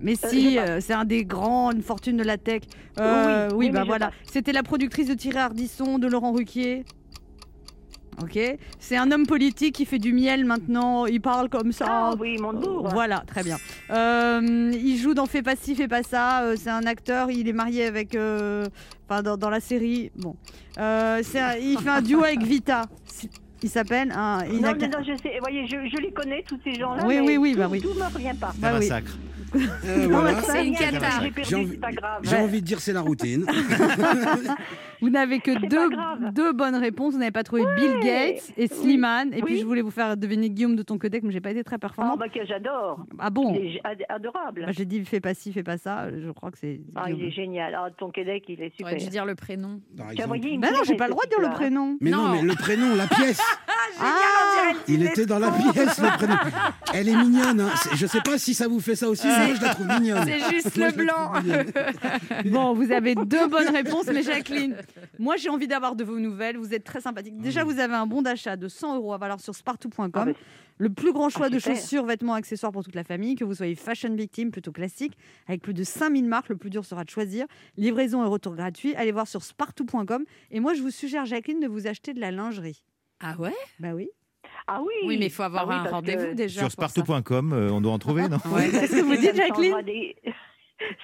[0.00, 2.62] mais Euh, si, euh, c'est un des grands, une fortune de la tech.
[3.00, 4.10] Euh, Oui, oui, oui, bah voilà.
[4.30, 6.84] C'était la productrice de Thierry Ardisson, de Laurent Ruquier.
[8.22, 8.38] Ok.
[8.80, 11.04] C'est un homme politique qui fait du miel maintenant.
[11.04, 11.84] Il parle comme ça.
[11.86, 12.88] Ah oui, Montebourg.
[12.90, 13.58] Voilà, très bien.
[13.90, 16.40] Euh, il joue dans Fais pas ci, fais pas ça.
[16.44, 17.30] Euh, c'est un acteur.
[17.30, 18.14] Il est marié avec.
[18.14, 18.64] euh,
[19.08, 20.10] Enfin, dans, dans la série.
[20.16, 20.34] Bon.
[20.78, 22.86] Euh, c'est un- il fait un duo avec Vita.
[23.62, 24.10] Il s'appelle.
[24.16, 25.34] un- il Non, a- non, je sais.
[25.34, 27.04] Vous voyez, je, je les connais, tous ces gens-là.
[27.06, 27.80] Oui, mais oui, oui, tout, bah oui.
[27.82, 28.50] Tout me revient pas.
[28.54, 28.88] C'est Bah un oui.
[29.84, 30.40] Euh, voilà.
[30.42, 31.06] C'est une cata.
[31.22, 31.48] J'ai perdu,
[32.22, 33.46] J'ai envie- de dire c'est la routine.
[35.02, 35.90] Vous n'avez que deux,
[36.32, 37.12] deux bonnes réponses.
[37.12, 39.32] Vous n'avez pas trouvé Bill Gates et Slimane.
[39.34, 39.60] Et puis Oui.
[39.60, 41.78] je voulais vous faire deviner Guillaume de ton côté, mais j'ai pas été très Ah,
[41.78, 42.16] performant.
[42.16, 43.00] bah, que j'adore.
[43.18, 44.62] Ah bon Il est ad- adorable.
[44.66, 46.08] Bah, J'ai dit fais pas ci, fais pas ça.
[46.10, 46.80] Je crois que c'est.
[46.94, 47.74] Ah, il est génial.
[47.78, 48.88] Ah, ton Québec, il est super.
[48.88, 49.80] J'aurais dû dire le prénom.
[49.96, 50.38] Par exemple.
[50.60, 51.98] Bah non, j'ai pas le droit de dire le prénom.
[52.00, 52.32] Mais non, Non.
[52.34, 53.40] mais le prénom, la pièce.
[53.98, 56.34] Ah, Il était dans la pièce, le prénom.
[56.92, 57.60] Elle est mignonne.
[57.60, 57.70] Hein.
[57.94, 60.24] Je sais pas si ça vous fait ça aussi, je la trouve mignonne.
[60.26, 61.32] C'est juste Moi, le blanc.
[62.50, 64.76] Bon, vous avez deux bonnes réponses, mais Jacqueline,
[65.18, 66.56] moi j'ai envie d'avoir de vos nouvelles.
[66.56, 67.36] Vous êtes très sympathique.
[67.38, 70.10] Déjà, vous avez un bon d'achat de 100 euros à valoir sur spartou.com.
[70.14, 70.26] Ah,
[70.78, 73.54] le plus grand choix Ah, de chaussures, vêtements, accessoires pour toute la famille, que vous
[73.54, 75.16] soyez fashion victime, plutôt classique,
[75.48, 76.48] avec plus de 5000 marques.
[76.50, 77.46] Le plus dur sera de choisir.
[77.76, 78.94] Livraison et retour gratuit.
[78.96, 80.24] Allez voir sur spartou.com.
[80.50, 82.82] Et moi, je vous suggère, Jacqueline, de vous acheter de la lingerie.
[83.20, 83.54] Ah ouais?
[83.80, 84.10] Bah oui.
[84.68, 84.92] Ah oui.
[85.06, 86.60] Oui, mais il faut avoir Ah oui, un rendez-vous que- déjà.
[86.62, 88.68] Sur spartou.com, euh, on doit en trouver, non Ouais.
[88.70, 89.74] Qu'est-ce que vous dites, Jacqueline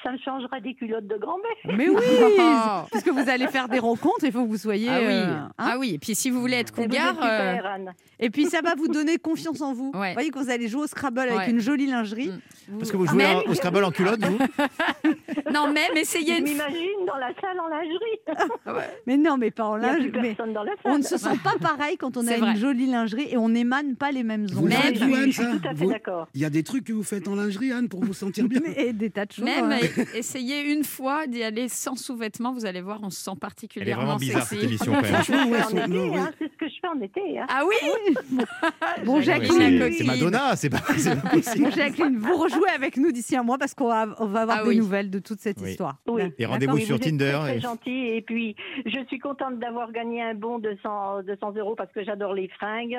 [0.03, 1.77] Ça me changera des culottes de grand-mère.
[1.77, 1.97] Mais oui
[2.39, 2.83] Oh.
[2.91, 4.89] Puisque vous allez faire des rencontres, il faut que vous soyez.
[4.91, 5.07] Ah oui.
[5.07, 7.95] euh, hein ah oui, et puis si vous voulez être cougar, euh, super, Anne.
[8.21, 9.91] Et puis ça va vous donner confiance en vous.
[9.95, 10.09] Ouais.
[10.09, 12.29] Vous voyez, quand vous allez jouer au Scrabble avec une jolie lingerie.
[12.29, 12.41] Mm.
[12.69, 14.39] vous- Parce que vous Ah, jouez même- en- au Scrabble en culotte, vous
[15.53, 18.89] non même essayez Je une m'imagine dans la salle en lingerie.
[19.07, 20.11] Mais non, mais pas en Il n'y a lingerie.
[20.11, 20.93] plus mais personne dans la salle.
[20.93, 23.97] On ne se sent pas pareil quand on a une jolie lingerie et on n'émane
[23.97, 24.65] pas les mêmes ondes.
[24.69, 26.29] Même- Anne, Je suis ça tout à fait Vous- d'accord.
[26.35, 28.61] Il y a des trucs que vous faites en lingerie, Anne, pour vous sentir bien
[28.77, 29.45] Et des tas de choses.
[29.45, 29.79] Même hein.
[29.83, 33.37] e- essayez une fois d'y aller sans sous-vêtements, vous allez voir, on se sent Elle
[33.37, 34.55] est particulièrement vraiment bizarre, sexy.
[34.63, 35.15] cette émission, quand même.
[35.15, 36.19] Franchement, ouais, En son- été, non, ouais.
[36.19, 37.39] hein, c'est ce que je fais en été.
[37.39, 37.47] hein.
[37.49, 38.15] Ah oui
[39.05, 41.65] Bon, Ouais, Jacqueline, c'est- Madonna, c'est pas, c'est pas possible.
[41.65, 44.59] Bon, Jacqueline, vous rejouez avec nous d'ici un mois parce qu'on va, on va avoir
[44.61, 44.77] Ah des oui.
[44.79, 45.71] nouvelles de toute cette Oui.
[45.71, 45.97] histoire.
[46.07, 46.23] Oui.
[46.39, 47.31] Et rendez-vous Oui, sur vous êtes Tinder.
[47.33, 47.91] Très, très et- gentil.
[48.09, 51.93] Et puis, je suis contente d'avoir gagné un bon de 100, de 100 euros parce
[51.93, 52.99] que j'adore les fringues.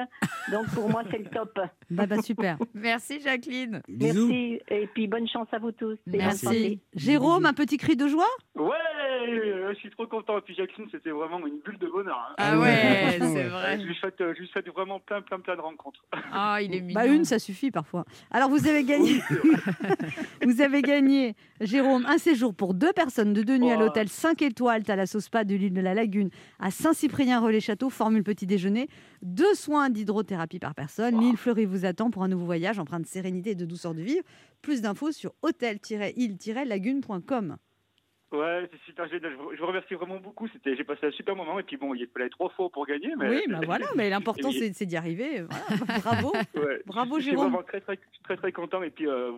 [0.52, 1.60] Donc, pour moi, c'est le top.
[1.90, 2.58] Bah, bah, super.
[2.74, 3.82] Merci Jacqueline.
[3.88, 4.28] Bisous.
[4.28, 4.60] Merci.
[4.70, 5.98] Et puis, bonne chance à vous tous.
[6.12, 6.80] Et bonne Merci.
[6.96, 8.70] Jérôme, un petit cri de joie Ouais,
[9.74, 10.38] je suis trop content.
[10.38, 12.18] Et puis Jacqueline, c'était vraiment une bulle de bonheur.
[12.30, 12.36] hein.
[12.38, 13.18] Ah ouais, ouais.
[13.20, 13.80] c'est vrai.
[13.80, 16.04] Je lui souhaite, je lui souhaite vraiment plein, plein, plein de rencontres.
[16.32, 17.00] Ah, il est mignon.
[17.00, 18.06] Bah une, ça suffit parfois.
[18.32, 19.22] Alors vous avez gagné,
[20.46, 23.80] vous avez gagné, Jérôme, un séjour pour deux personnes de deux nuits à Oh.
[23.80, 28.88] l'hôtel 5 étoiles Thalasso Spa de l'île de la Lagune à Saint-Cyprien-Relais-Château, formule petit déjeuner,
[29.22, 31.20] deux soins d'hydrothérapie par personne.
[31.20, 34.02] L'île Fleurie vous attend pour un nouveau voyage empreint de sérénité et de douceur de
[34.02, 34.24] vivre.
[34.64, 37.58] Plus d'infos sur hôtel-île-lagune.com.
[38.32, 39.34] Ouais, c'est super génial.
[39.54, 40.48] Je vous- remercie vraiment beaucoup.
[40.48, 41.60] C'était, j'ai passé un super moment.
[41.60, 43.14] Et puis bon, il fallait trois fois pour gagner.
[43.16, 43.30] Mais...
[43.30, 45.44] Oui, bah voilà, mais l'important c'est c'est d'y arriver.
[45.44, 46.00] Voilà.
[46.00, 46.34] Bravo.
[46.56, 46.82] Ouais.
[46.88, 47.52] Bravo, je, je suis Jérôme.
[47.52, 48.82] vraiment très, très, très, très content.
[48.82, 49.34] Et puis, euh,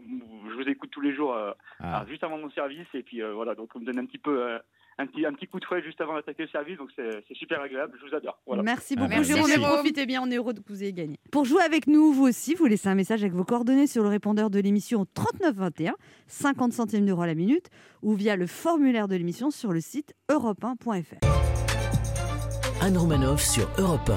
[0.50, 2.06] je vous écoute tous les jours, euh, Ah.
[2.08, 2.88] juste avant mon service.
[2.94, 4.60] Et puis, euh, voilà, donc on me donne un petit peu, euh,
[4.98, 6.78] un petit, un petit coup de fouet juste avant d'attaquer le service.
[6.78, 7.98] Donc, c'est, c'est super agréable.
[8.02, 8.40] Je vous adore.
[8.46, 8.64] Voilà.
[8.64, 9.62] Merci Ah, beaucoup, merci, Jérôme.
[9.74, 11.20] Profitez bien, on est heureux que vous ayez gagné.
[11.32, 14.10] Pour jouer avec nous, vous aussi, vous laissez un message avec vos coordonnées sur le
[14.10, 15.96] répondeur de l'émission 3921,
[16.28, 17.68] 50 centimes d'euros la minute,
[18.02, 21.26] ou via le formulaire de l'émission sur le site europe1.fr.
[22.82, 24.12] Anne Romanoff sur Europe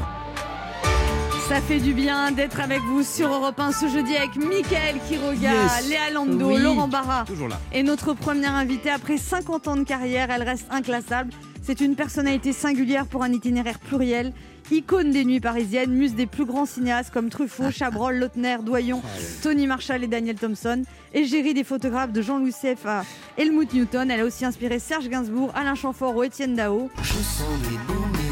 [1.48, 5.50] Ça fait du bien d'être avec vous sur Europe 1 ce jeudi avec Mickaël Quiroga,
[5.50, 5.88] Yes.
[5.88, 6.60] Léa Lando, Oui.
[6.62, 7.24] Laurent Barra.
[7.26, 7.58] Toujours là.
[7.72, 11.32] Et notre première invitée, après 50 ans de carrière, elle reste inclassable.
[11.62, 14.32] C'est une personnalité singulière pour un itinéraire pluriel.
[14.70, 19.00] Icône des nuits parisiennes, muse des plus grands cinéastes comme Truffaut, Chabrol, Lautner, Doyon,
[19.42, 20.82] Tony Marshall et Daniel Thompson.
[21.14, 23.04] Égérie des photographes de Jean-Louis Seff à
[23.38, 24.10] Helmut Newton.
[24.10, 26.90] Elle a aussi inspiré Serge Gainsbourg, Alain Chamfort ou Étienne Dao.
[27.02, 28.27] Je sens les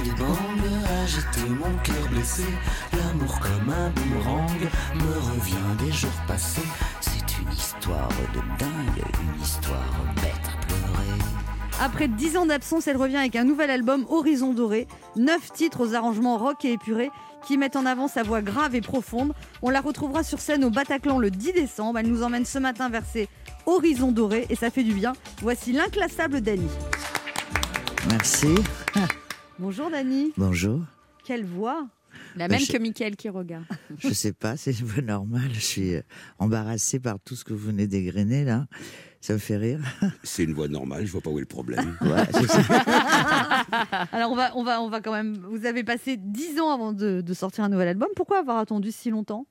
[1.06, 2.42] agiter mon cœur blessé.
[2.92, 4.60] L'amour comme un boomerang
[4.96, 6.66] me revient des jours passés.
[7.00, 11.18] C'est une histoire de dingue, une histoire bête à pleurer.
[11.80, 14.88] Après 10 ans d'absence, elle revient avec un nouvel album Horizon Doré.
[15.14, 17.10] 9 titres aux arrangements rock et épurés
[17.46, 19.32] qui mettent en avant sa voix grave et profonde.
[19.62, 22.00] On la retrouvera sur scène au Bataclan le 10 décembre.
[22.00, 23.28] Elle nous emmène ce matin vers ses
[23.66, 25.12] Horizons Dorés et ça fait du bien.
[25.40, 26.68] Voici l'inclassable Dany.
[28.10, 28.54] Merci.
[29.58, 30.32] Bonjour Dany.
[30.36, 30.80] Bonjour.
[31.24, 31.88] Quelle voix
[32.36, 33.64] La même je- que Mickaël qui regarde.
[33.98, 35.48] Je sais pas, c'est normal.
[35.52, 36.02] Je suis euh,
[36.38, 38.66] embarrassée par tout ce que vous venez dégrainer là.
[39.20, 39.80] Ça me fait rire.
[40.22, 41.96] C'est une voix normale, je vois pas où est le problème.
[42.02, 42.22] Ouais.
[44.12, 45.34] Alors on va, on, va, on va quand même...
[45.50, 48.08] Vous avez passé 10 ans avant de, de sortir un nouvel album.
[48.14, 49.46] Pourquoi avoir attendu si longtemps?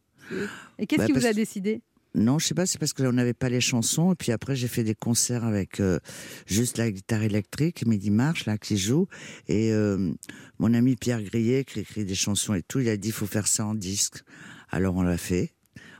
[0.80, 1.82] Et qu'est-ce Bah, qui vous a décidé?
[2.16, 4.14] Non, je sais pas, c'est parce qu'on n'avait pas les chansons.
[4.14, 6.00] Et puis après, j'ai fait des concerts avec euh,
[6.46, 9.08] juste la guitare électrique, Midi Marche, là, qui joue.
[9.50, 10.14] Et euh,
[10.58, 13.48] mon ami Pierre Grillet, qui écrit des chansons et tout, il a dit, faut faire
[13.48, 14.24] ça en disque.
[14.70, 15.54] Alors on l'a fait.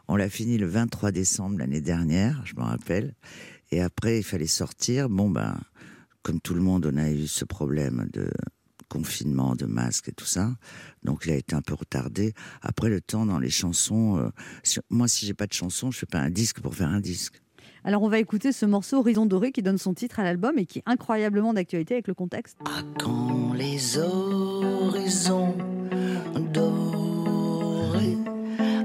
[0.08, 3.14] On l'a fini le 23 décembre l'année dernière, je me rappelle.
[3.72, 5.10] Et après, il fallait sortir.
[5.10, 5.60] Bon, ben,
[6.22, 8.30] comme tout le monde, on a eu ce problème de
[8.90, 10.56] confinement, de masque et tout ça.
[11.04, 12.34] Donc, il a été un peu retardé.
[12.62, 14.30] Après, le temps dans les chansons, euh,
[14.64, 17.00] si- moi, si j'ai pas de chansons, je fais pas un disque pour faire un
[17.00, 17.42] disque.
[17.84, 20.66] Alors on va écouter ce morceau Horizon Doré qui donne son titre à l'album et
[20.66, 22.58] qui est incroyablement d'actualité avec le contexte.
[22.66, 25.56] À quand les horizons
[26.52, 28.18] dorés?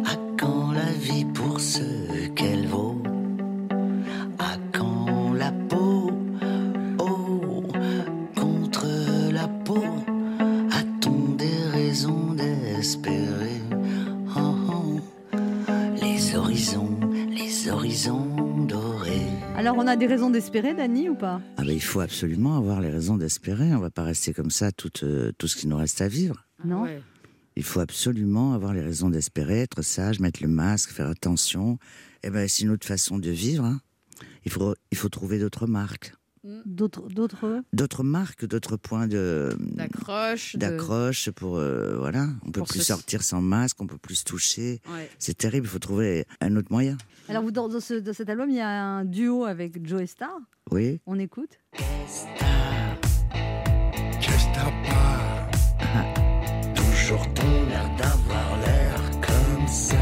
[0.05, 2.50] À quand la vie pour ce qu'elle
[12.83, 15.01] Oh, oh.
[16.01, 21.43] Les horizons, les horizons dorés Alors on a des raisons d'espérer Dany ou pas?
[21.59, 23.75] Ah ben, il faut absolument avoir les raisons d'espérer.
[23.75, 26.47] On va pas rester comme ça tout, euh, tout ce qui nous reste à vivre.
[26.65, 27.03] Non Ouais.
[27.55, 31.79] Il faut absolument avoir les raisons d'espérer, être sage, mettre le masque, faire attention.
[32.23, 33.67] Eh ben, c'est une autre façon de vivre.
[33.67, 33.81] hein.
[34.47, 36.15] Il faut, il faut trouver d'autres marques.
[36.65, 40.55] D'autres d'autres D'autres marques, d'autres points de D'accroche.
[40.55, 42.29] de- d'accroche pour euh, voilà.
[42.47, 44.81] On peut Pour plus se- sortir sans masque, on peut plus se toucher.
[44.91, 45.11] Ouais.
[45.19, 45.67] C'est terrible.
[45.67, 46.97] Il faut trouver un autre moyen.
[47.29, 50.09] Alors vous, dans, dans ce- dans cet album, il y a un duo avec Joe
[50.09, 50.39] Star.
[50.71, 51.01] Oui.
[51.07, 51.59] On écoute.
[56.75, 59.97] Toujours ton l'air d'avoir l'air comme ça.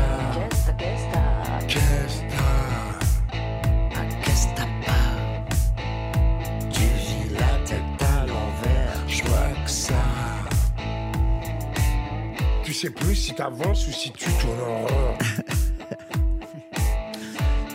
[12.78, 15.18] Sais plus si t'avances ou si tu tournes en rond.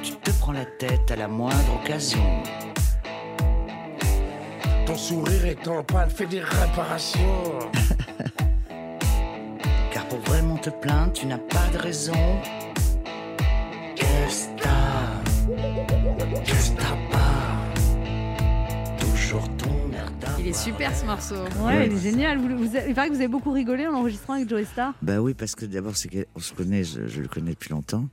[0.01, 2.23] Tu te prends la tête à la moindre occasion.
[4.85, 7.59] Ton sourire est en panne, fais des réparations.
[9.91, 12.39] Car pour vraiment te plaindre, tu n'as pas de raison.
[13.97, 15.19] Qu'est-ce que t'as
[16.45, 17.12] Qu'est-ce que t'as
[20.43, 21.36] Il est super ce morceau.
[21.63, 22.38] Ouais, il est génial.
[22.38, 24.93] Vous, vous il paraît que vous avez beaucoup rigolé en enregistrant avec Joe Star.
[25.01, 28.10] Bah oui, parce que d'abord, c'est qu'on se connaît, je, je le connais depuis longtemps.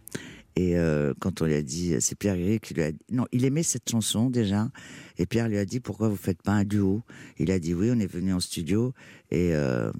[0.55, 3.27] Et euh, quand on lui a dit, c'est Pierre Guéry qui lui a dit, non,
[3.33, 4.69] il aimait cette chanson déjà.
[5.19, 7.03] Et Pierre lui a dit, pourquoi vous faites pas un duo?
[7.37, 8.93] Il a dit oui, on est venu en studio
[9.33, 9.91] et euh,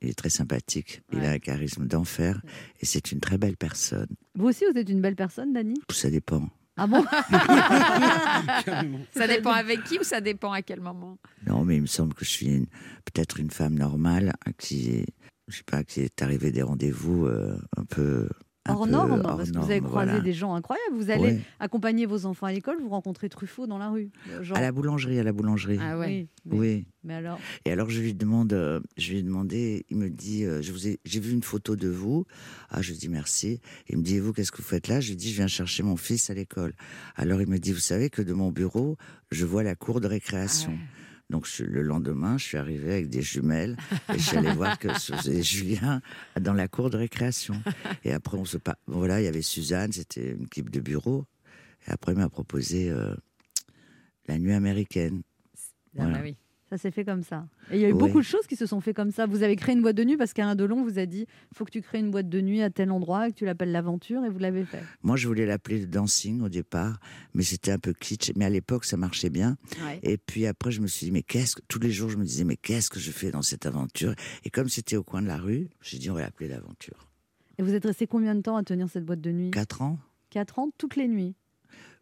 [0.00, 1.02] il est très sympathique.
[1.12, 2.40] Il a un charisme d'enfer
[2.80, 4.08] et c'est une très belle personne.
[4.36, 5.74] Vous aussi, vous êtes une belle personne, Dany?
[5.90, 6.48] Ça dépend.
[6.76, 7.04] Ah bon?
[9.12, 11.18] Ça dépend avec qui ou ça dépend à quel moment?
[11.46, 12.66] Non, mais il me semble que je suis une-
[13.04, 15.06] peut-être une femme normale hein, qui,
[15.48, 18.28] je sais pas, qui est arrivée des rendez-vous euh, un peu
[18.66, 20.20] Hors peu norme, hors parce que vous avez croisé voilà.
[20.24, 20.96] des gens incroyables.
[20.96, 24.10] Vous allez accompagner vos enfants à l'école, vous rencontrez Truffaut dans la rue.
[24.30, 24.56] euh, genre.
[24.56, 25.78] À la boulangerie, à la boulangerie.
[25.82, 26.06] Ah ouais.
[26.06, 26.86] Oui, mais, Oui.
[27.04, 30.44] mais alors Et alors je lui demande, euh, je lui ai demandé, il me dit,
[30.44, 32.24] euh, je vous ai, j'ai vu une photo de vous.
[32.70, 33.60] Ah, je lui dis merci.
[33.90, 35.00] Il me dit, et vous, qu'est-ce que vous faites là?
[35.00, 36.72] Je lui dis, je viens chercher mon fils à l'école.
[37.16, 38.96] Alors il me dit, vous savez que de mon bureau,
[39.30, 40.72] je vois la cour de récréation.
[41.30, 43.76] Donc je- le lendemain, je suis arrivé avec des jumelles
[44.12, 46.00] et je suis allé voir que faisait Julien
[46.40, 47.54] dans la cour de récréation.
[48.04, 51.24] Et après, on se pa- voilà, il y avait Suzanne, c'était une équipe de bureau.
[51.88, 53.14] Et après, il m'a proposé euh,
[54.28, 55.22] la nuit américaine.
[55.56, 55.58] Ah
[55.94, 56.12] Voilà.
[56.18, 56.36] bah oui.
[56.74, 57.46] Ça s'est fait comme ça.
[57.70, 57.98] Et il y a eu Oui.
[58.00, 59.26] beaucoup de choses qui se sont fait comme ça.
[59.26, 61.70] Vous avez créé une boîte de nuit parce qu'Alain Delon vous a dit faut que
[61.70, 64.40] tu crées une boîte de nuit à tel endroit, que tu l'appelles l'aventure, et vous
[64.40, 64.82] l'avez fait.
[65.04, 66.98] Moi, je voulais l'appeler le dancing au départ,
[67.32, 68.32] mais c'était un peu kitsch.
[68.34, 69.56] Mais à l'époque, ça marchait bien.
[69.84, 70.00] Ouais.
[70.02, 71.62] Et puis après, je me suis dit, mais qu'est-ce que.
[71.68, 74.12] Tous les jours, je me disais, mais qu'est-ce que je fais dans cette aventure?
[74.42, 77.08] Et comme c'était au coin de la rue, j'ai dit, on va l'appeler l'aventure.
[77.58, 79.52] Et vous êtes resté combien de temps à tenir cette boîte de nuit?
[79.52, 81.36] Quatre ans Quatre ans, toutes les nuits?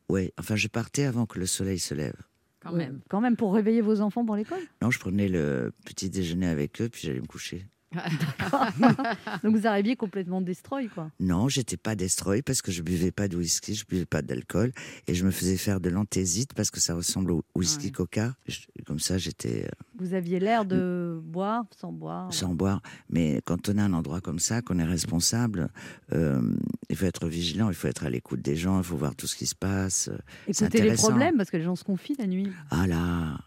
[0.08, 2.16] Oui, enfin, je partais avant que le soleil se lève.
[2.62, 2.78] Quand Ouais.
[2.78, 3.00] même.
[3.08, 4.60] Quand même pour réveiller vos enfants pour l'école?
[4.80, 7.66] Non, je prenais le petit déjeuner avec eux, puis j'allais me coucher.
[9.42, 11.10] Donc vous arriviez complètement destroy, quoi.
[11.20, 14.72] Non, j'étais pas destroy parce que je buvais pas de whisky, je buvais pas d'alcool
[15.06, 17.92] et je me faisais faire de l'anthésite parce que ça ressemble au whisky Ouais.
[17.92, 18.34] coca.
[18.46, 19.68] Je- comme ça, j'étais euh,
[20.02, 22.32] Vous aviez l'air de boire sans boire.
[22.34, 22.82] sans boire.
[23.08, 25.68] Mais quand on a un endroit comme ça, qu'on est responsable,
[26.12, 26.42] euh,
[26.90, 29.26] il faut être vigilant, il faut être à l'écoute des gens, il faut voir tout
[29.28, 30.10] ce qui se passe.
[30.48, 32.48] Écoutez les problèmes parce que les gens se confient la nuit.
[32.70, 33.38] Ah là,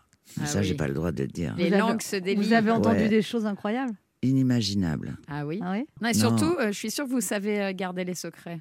[0.42, 0.78] Ah ça, j'ai oui.
[0.78, 1.54] pas le droit de le dire.
[1.58, 2.42] Les Vous avez- langues se délient.
[2.42, 3.10] Vous avez entendu Ouais.
[3.10, 3.94] des choses incroyables?
[4.24, 5.18] Inimaginable.
[5.28, 5.60] Ah oui.
[5.64, 5.86] Ah oui?
[6.02, 6.20] Non, et Non.
[6.20, 8.60] surtout, euh, je suis sûre que vous savez euh, garder les secrets.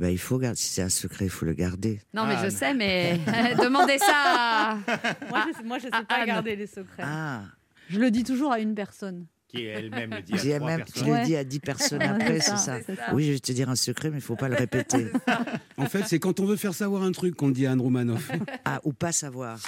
[0.00, 0.56] Ben, il faut garder.
[0.56, 2.00] Si c'est un secret, il faut le garder.
[2.14, 2.56] Non, mais Ah, je non.
[2.58, 3.20] sais, mais
[3.62, 4.74] demandez ça à...
[5.28, 6.26] Moi, je, moi, je sais pas pas Anne.
[6.26, 7.02] garder les secrets.
[7.04, 7.42] Ah,
[7.88, 9.26] Je le dis toujours à une personne.
[9.48, 11.04] Qui elle-même le dit à trois même, je personnes.
[11.06, 11.24] l'ai Ouais.
[11.26, 12.78] dit à 10 personnes après, c'est ça.
[13.12, 15.08] Oui, je vais te dire un secret, mais il faut pas le répéter.
[15.76, 17.80] En fait, c'est quand on veut faire savoir un truc qu'on le dit à Anne
[17.80, 18.30] Romanoff.
[18.64, 19.58] Ah, ou pas savoir.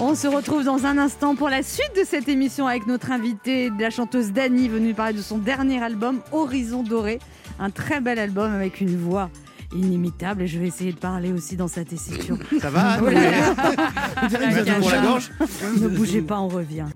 [0.00, 3.70] On se retrouve dans un instant pour la suite de cette émission avec notre invitée,
[3.78, 7.20] la chanteuse Dani, venue parler de son dernier album, Horizon Doré.
[7.58, 9.30] Un très bel album avec une voix
[9.74, 10.42] inimitable.
[10.42, 12.36] Et je vais essayer de parler aussi dans sa tessiture.
[12.60, 13.54] Ça va Oh Anne là là.
[14.28, 15.30] Vous pour la gorge
[15.80, 16.86] ne bougez pas, on revient.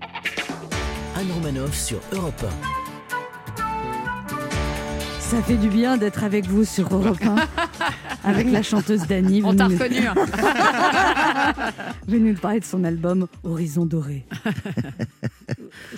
[1.15, 2.45] Anne Romanoff sur Europe
[5.19, 7.35] Ça fait du bien d'être avec vous sur Europe 1,
[8.29, 9.41] avec la chanteuse Dani.
[9.43, 10.07] On t'a reconnu.
[10.07, 10.15] hein.
[12.07, 14.25] venue nous parler de son album Horizon Doré.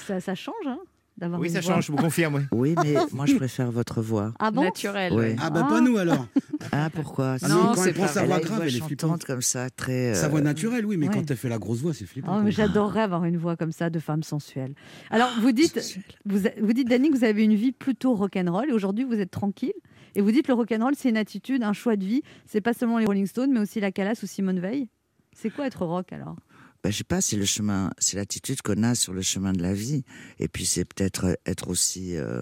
[0.07, 0.79] ça, ça change, hein?
[1.21, 1.75] D'avoir Oui, une ça voix.
[1.75, 2.47] change, je vous confirme.
[2.51, 2.75] Oui.
[2.75, 4.33] Oui, mais moi, je préfère votre voix.
[4.39, 4.63] Ah bon?
[4.63, 5.13] Naturel.
[5.13, 5.35] Ouais.
[5.41, 5.69] Ah bah Ah.
[5.69, 6.27] pas nous alors.
[6.71, 7.37] Ah, pourquoi?
[7.41, 8.79] Ah Non, quand c'est elle prend pas- sa voix a une grave, voix elle est
[8.79, 8.99] flippante.
[9.01, 10.13] chantante comme ça, très.
[10.13, 11.13] Sa euh, voix naturelle, oui, mais ouais.
[11.13, 12.37] quand elle fait la grosse voix, c'est flippant.
[12.37, 14.73] Oh, mais j'adorerais avoir une voix comme ça de femme sensuelle.
[15.09, 15.79] Alors, vous dites,
[16.25, 19.19] vous, a- vous dites, Dani, que vous avez une vie plutôt rock'n'roll et aujourd'hui, vous
[19.19, 19.73] êtes tranquille.
[20.15, 22.21] Et vous dites, le rock'n'roll, c'est une attitude, un choix de vie.
[22.45, 24.89] C'est pas seulement les Rolling Stones, mais aussi la Calas ou Simone Veil.
[25.33, 26.35] C'est quoi être rock alors?
[26.83, 29.61] Ben, je sais pas, c'est le chemin, c'est l'attitude qu'on a sur le chemin de
[29.61, 30.03] la vie.
[30.39, 32.41] Et puis c'est peut-être être aussi euh,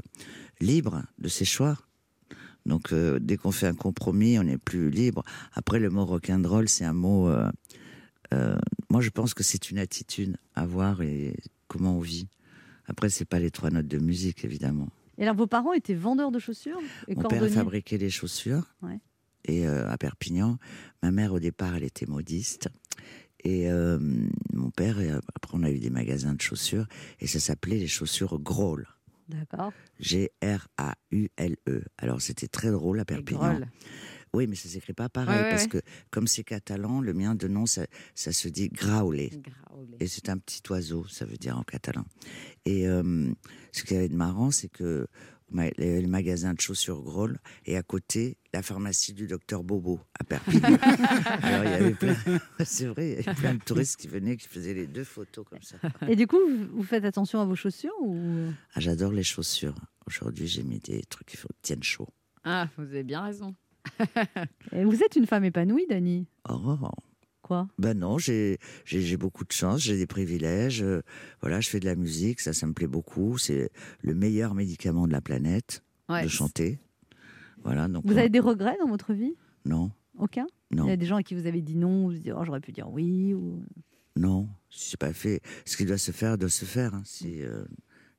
[0.62, 1.78] libre de ses choix.
[2.66, 5.24] Donc euh, dès qu'on fait un compromis, on n'est plus libre.
[5.54, 7.28] Après, le mot rock'n'roll, c'est un mot.
[7.30, 7.50] euh,
[8.34, 8.58] euh,
[8.90, 11.36] moi, je pense que c'est une attitude à voir et
[11.68, 12.28] comment on vit.
[12.86, 14.88] Après, c'est pas les trois notes de musique, évidemment.
[15.18, 18.64] Et alors, vos parents étaient vendeurs de chaussures et Mon père fabriquait des chaussures.
[18.82, 19.00] Ouais.
[19.46, 20.58] Et euh, à Perpignan,
[21.04, 22.70] ma mère au départ, elle était modiste.
[23.44, 24.00] Et euh,
[24.54, 26.86] mon père, et après on a eu des magasins de chaussures
[27.20, 28.88] et ça s'appelait les chaussures Groll.
[29.30, 29.72] D'accord.
[30.00, 31.84] G-R-A-U-L-E.
[31.98, 33.62] Alors c'était très drôle à Perpignan.
[34.34, 35.70] Oui, mais ça s'écrit pas pareil Ouais, ouais, parce ouais.
[35.70, 39.32] que comme c'est catalan, le mien de nom ça, ça se dit graulé.
[39.32, 39.98] Graulé.
[40.00, 42.06] Et c'est un petit oiseau, ça veut dire en catalan.
[42.66, 43.32] Et euh,
[43.72, 45.08] ce qui avait de marrant, c'est que
[45.52, 50.78] le, magasin de chaussures Groll et à côté la pharmacie du docteur Bobo à Perpignan.
[51.44, 52.16] Alors il y avait plein,
[52.66, 55.46] c'est vrai, il y avait plein de touristes qui venaient, qui faisaient les deux photos
[55.50, 55.78] comme ça.
[56.08, 56.38] Et du coup,
[56.74, 58.18] vous- faites attention à vos chaussures ou?
[58.74, 59.76] Ah, j'adore les chaussures.
[60.08, 62.08] Aujourd'hui, j'ai mis des trucs qui tiennent chaud.
[62.44, 63.54] Ah, vous avez bien raison.
[64.72, 66.28] Et Vous êtes une femme épanouie, Dani.
[66.48, 66.78] Oh,
[67.50, 67.68] Quoi?
[67.80, 68.60] Ben non, j'ai
[69.18, 70.84] beaucoup de chance, j'ai des privilèges.
[70.84, 71.02] euh,
[71.42, 73.40] voilà, je fais de la musique, ça, ça me plaît beaucoup.
[73.40, 73.72] C'est
[74.04, 76.22] le meilleur médicament de la planète Ouais.
[76.24, 76.80] de chanter.
[77.64, 79.34] Voilà, donc Vous avez des regrets dans votre vie?
[79.66, 80.46] Non, Aucun?
[80.70, 82.34] Non, Il y a des gens à qui vous avez dit non, vous vous dites
[82.38, 83.34] oh, j'aurais pu dire oui.
[83.34, 83.64] Ou...
[84.16, 85.42] non, c'est pas fait.
[85.66, 86.94] Ce qui doit se faire doit se faire.
[86.94, 87.02] hein.
[87.04, 87.66] C'est, euh,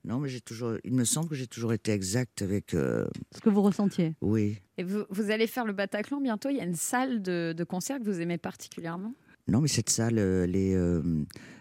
[0.04, 0.76] non, mais j'ai toujours.
[0.84, 2.74] Il me semble que j'ai toujours été exact avec.
[2.74, 4.14] euh, Ce que vous ressentiez.
[4.22, 4.58] oui.
[4.78, 6.48] Et vous, vous allez faire le Bataclan bientôt.
[6.48, 9.12] Il y a une salle de, de concert que vous aimez particulièrement?
[9.48, 11.02] Non, mais cette salle, elle est, euh,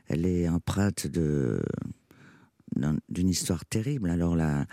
[0.07, 1.61] elle est empreinte de
[2.75, 4.09] d'un- d'une histoire terrible.
[4.09, 4.65] Alors là,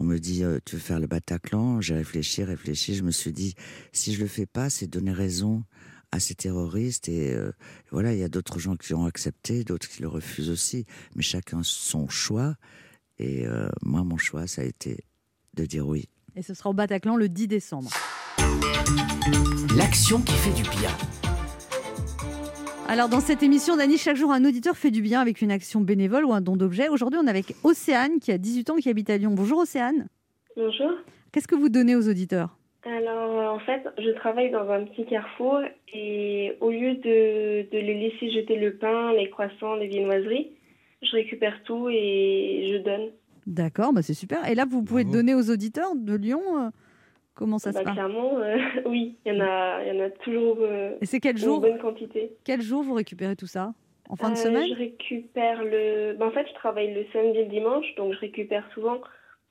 [0.00, 1.80] on me dit, euh, tu veux faire le Bataclan?
[1.80, 2.94] J'ai réfléchi, réfléchi.
[2.94, 3.54] Je me suis dit,
[3.92, 5.64] si je le fais pas, c'est donner raison
[6.10, 7.08] à ces terroristes.
[7.08, 7.52] Et euh,
[7.90, 10.84] voilà, il y a d'autres gens qui ont accepté, d'autres qui le refusent aussi.
[11.14, 12.56] Mais chacun son choix.
[13.18, 15.04] Et euh, moi, mon choix, ça a été
[15.54, 16.08] de dire oui.
[16.36, 17.90] Et ce sera au Bataclan le 10 décembre.
[19.76, 20.90] L'action qui fait du bien.
[22.86, 25.80] Alors dans cette émission, Dani, chaque jour un auditeur fait du bien avec une action
[25.80, 26.88] bénévole ou un don d'objet.
[26.88, 29.32] Aujourd'hui, on est avec Océane qui a 18 ans qui habite à Lyon.
[29.34, 30.08] Bonjour Océane.
[30.56, 30.90] Bonjour.
[31.32, 32.56] Qu'est-ce que vous donnez aux auditeurs?
[32.84, 35.60] Alors, en fait, je travaille dans un petit carrefour
[35.94, 40.50] et au lieu de, de les laisser jeter le pain, les croissants, les viennoiseries,
[41.06, 43.10] je récupère tout et je donne.
[43.46, 44.48] D'accord, bah c'est super.
[44.48, 46.68] Et là, vous pouvez donner aux auditeurs de Lyon euh,
[47.34, 47.94] Comment ça Bah, se passe?
[47.94, 51.18] clairement, euh, oui, il y, en a- il y en a toujours euh, Et c'est
[51.20, 52.32] quel une jour bonne quantité.
[52.44, 53.74] Quel jour vous récupérez tout ça?
[54.08, 54.68] En fin de semaine?
[54.68, 56.14] Je récupère le.
[56.18, 59.00] bah, en fait, je travaille le samedi et le dimanche, donc je récupère souvent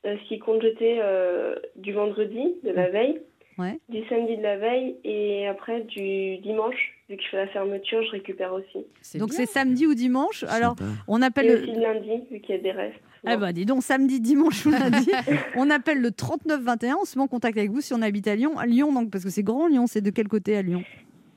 [0.05, 3.21] euh, ce qui compte jeter euh, du vendredi, de la veille,
[3.57, 3.79] Ouais.
[3.89, 8.01] du samedi de la veille, et après du dimanche, vu que je fais la fermeture,
[8.03, 9.17] je récupère aussi.
[9.19, 10.43] Donc c'est samedi ou dimanche.
[10.49, 10.75] Alors
[11.07, 11.61] on appelle Et le.
[11.63, 12.99] aussi le lundi, vu qu'il y a des restes.
[13.25, 15.09] Eh ben, dis donc, samedi, dimanche ou lundi,
[15.55, 18.35] on appelle le 3921, on se met en contact avec vous si on habite à
[18.35, 18.57] Lyon.
[18.57, 20.83] À Lyon, donc, parce que c'est grand, Lyon, c'est de quel côté à Lyon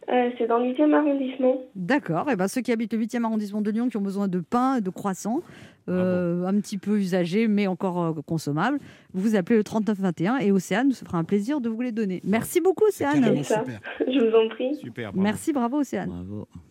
[0.08, 1.62] Euh, c'est dans le 8e arrondissement.
[1.76, 4.40] D'accord, et ben, ceux qui habitent le 8e arrondissement de Lyon, qui ont besoin de
[4.40, 5.42] pain et de croissants,
[5.88, 8.78] euh, un petit peu usagés, mais encore euh, consommables,
[9.14, 12.20] vous appelez le 3921 et Océane nous fera un plaisir de vous les donner.
[12.24, 13.42] Merci beaucoup, Océane.
[13.44, 13.64] Ça.
[14.00, 14.74] Je vous en prie.
[14.76, 15.14] Super.
[15.14, 16.12] Merci, bravo, Océane.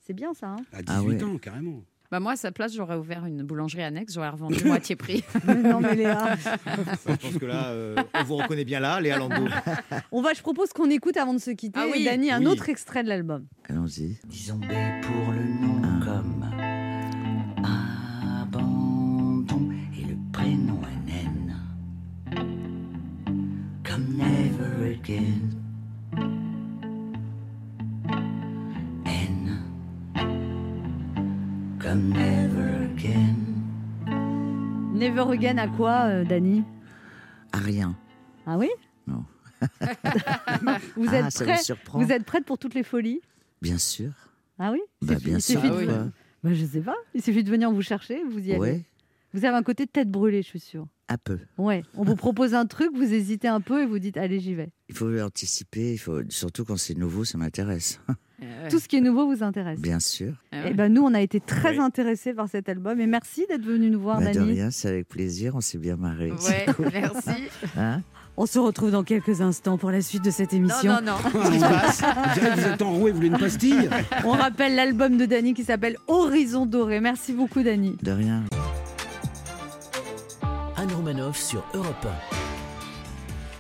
[0.05, 0.47] C'est bien ça.
[0.47, 1.81] hein À Ah 18 ans, carrément.
[2.11, 5.23] Bah moi, à sa place, j'aurais ouvert une boulangerie annexe, j'aurais revendu moitié prix.
[5.47, 6.35] non, mais Léa.
[6.37, 9.47] Je pense que là, euh, on vous reconnaît bien là, Léa Landau.
[10.11, 12.05] On va, je propose qu'on écoute avant de se quitter, Ah oui.
[12.05, 12.45] Dany, un Oui.
[12.47, 13.47] autre extrait de l'album.
[13.67, 14.19] Allons-y.
[14.27, 14.65] Disons B
[15.01, 16.45] pour le nom comme
[25.05, 25.51] again.
[31.93, 33.35] Never again.
[34.93, 36.63] Never Again à quoi, euh, Dany
[37.51, 37.95] À rien.
[38.45, 38.69] Ah oui
[39.07, 39.23] Non.
[40.95, 41.99] vous, Ah, êtes ça me prêt, surprend.
[41.99, 43.21] vous êtes prête pour toutes les folies
[43.61, 44.11] Bien sûr.
[44.59, 46.07] Ah oui Bah, bien il sûr, suffit de- pourquoi
[46.43, 46.95] Bah, je sais pas.
[47.13, 48.59] Il suffit de venir vous chercher, vous y allez.
[48.59, 48.81] Ouais,
[49.33, 50.87] Vous avez un côté de tête brûlée, je suis sûre.
[51.07, 51.39] Un peu.
[51.57, 51.83] Ouais.
[51.95, 54.69] On vous propose un truc, vous hésitez un peu et vous dites allez, j'y vais.
[54.89, 56.21] Il faut anticiper, il faut...
[56.29, 57.99] surtout quand c'est nouveau, ça m'intéresse.
[58.69, 59.79] Tout ce qui est nouveau vous intéresse.
[59.79, 60.33] Bien sûr.
[60.65, 63.89] Et ben nous, on a été très intéressés par cet album et merci d'être venu
[63.89, 66.31] nous voir, Bah, de rien, c'est avec plaisir, on s'est bien marré.
[66.31, 67.29] Ouais, merci.
[67.77, 68.01] Hein
[68.37, 70.93] On se retrouve dans quelques instants pour la suite de cette émission.
[70.93, 71.31] Non, non, non.
[71.31, 72.01] Qu'est-ce qui se passe?
[72.03, 73.89] On dirait que vous êtes enroué, vous voulez une pastille?
[74.25, 76.99] On rappelle l'album de Dany qui s'appelle Horizon Doré.
[76.99, 77.97] Merci beaucoup, Dany.
[78.01, 78.43] De rien.
[81.33, 82.07] Sur Europe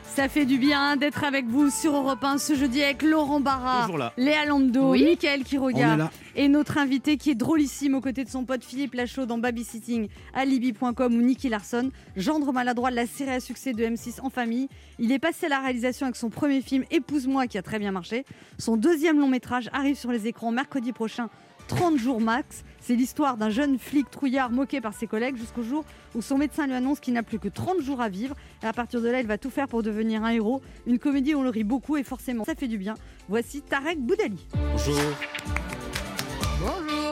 [0.03, 3.87] Ça fait du bien d'être avec vous sur Europe 1 ce jeudi avec Laurent Barra.
[4.17, 5.03] Léa Lando, Oui.
[5.03, 6.11] Mickaël Quiroga là.
[6.35, 10.07] et notre invité qui est drôlissime aux côtés de son pote Philippe Lachaud dans Babysitting,
[10.33, 14.67] Alibi.com ou Nicky Larson, gendre maladroit de la série à succès de M6 en famille.
[14.97, 17.91] Il est passé à la réalisation avec son premier film Épouse-moi qui a très bien
[17.91, 18.25] marché.
[18.57, 21.29] Son deuxième long métrage arrive sur les écrans mercredi prochain.
[21.67, 22.63] 30 jours max.
[22.87, 26.67] C'est l'histoire d'un jeune flic trouillard moqué par ses collègues jusqu'au jour où son médecin
[26.67, 28.35] lui annonce qu'il n'a plus que 30 jours à vivre.
[28.61, 30.61] Et à partir de là, il va tout faire pour devenir un héros.
[30.85, 32.93] Une comédie où on le rit beaucoup et forcément, ça fait du bien.
[33.27, 34.45] Voici Tarek Boudali.
[34.53, 35.01] Bonjour.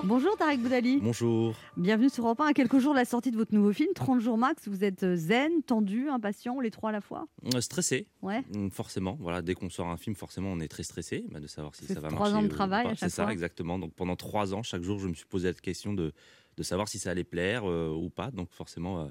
[0.03, 0.35] Bonjour.
[0.37, 0.99] Tarek Boudali.
[1.01, 1.55] Bonjour.
[1.77, 2.47] Bienvenue sur Europe 1.
[2.47, 4.67] À quelques jours de la sortie de votre nouveau film, 30 jours max.
[4.67, 8.07] Vous êtes euh, zen, tendu, impatient, les trois à la fois Euh, Stressé.
[8.21, 8.41] Ouais.
[8.53, 9.17] Mm, Forcément.
[9.21, 11.85] Voilà, dès qu'on sort un film, forcément, on est très stressé bah, de savoir si
[11.85, 12.35] ça va trois marcher.
[12.35, 13.31] ans de travail à chaque C'est ça, fois.
[13.31, 13.79] exactement.
[13.79, 16.11] Donc pendant trois ans, chaque jour, je me suis posé la question de,
[16.57, 18.29] de savoir si ça allait plaire euh, ou pas.
[18.31, 19.07] Donc forcément, euh,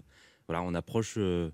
[0.47, 1.53] voilà, on approche de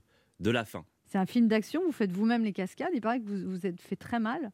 [0.50, 0.84] la fin.
[1.06, 2.90] C'est un film d'action, vous faites vous-même les cascades.
[2.92, 4.50] Il paraît que vous vous êtes fait très mal.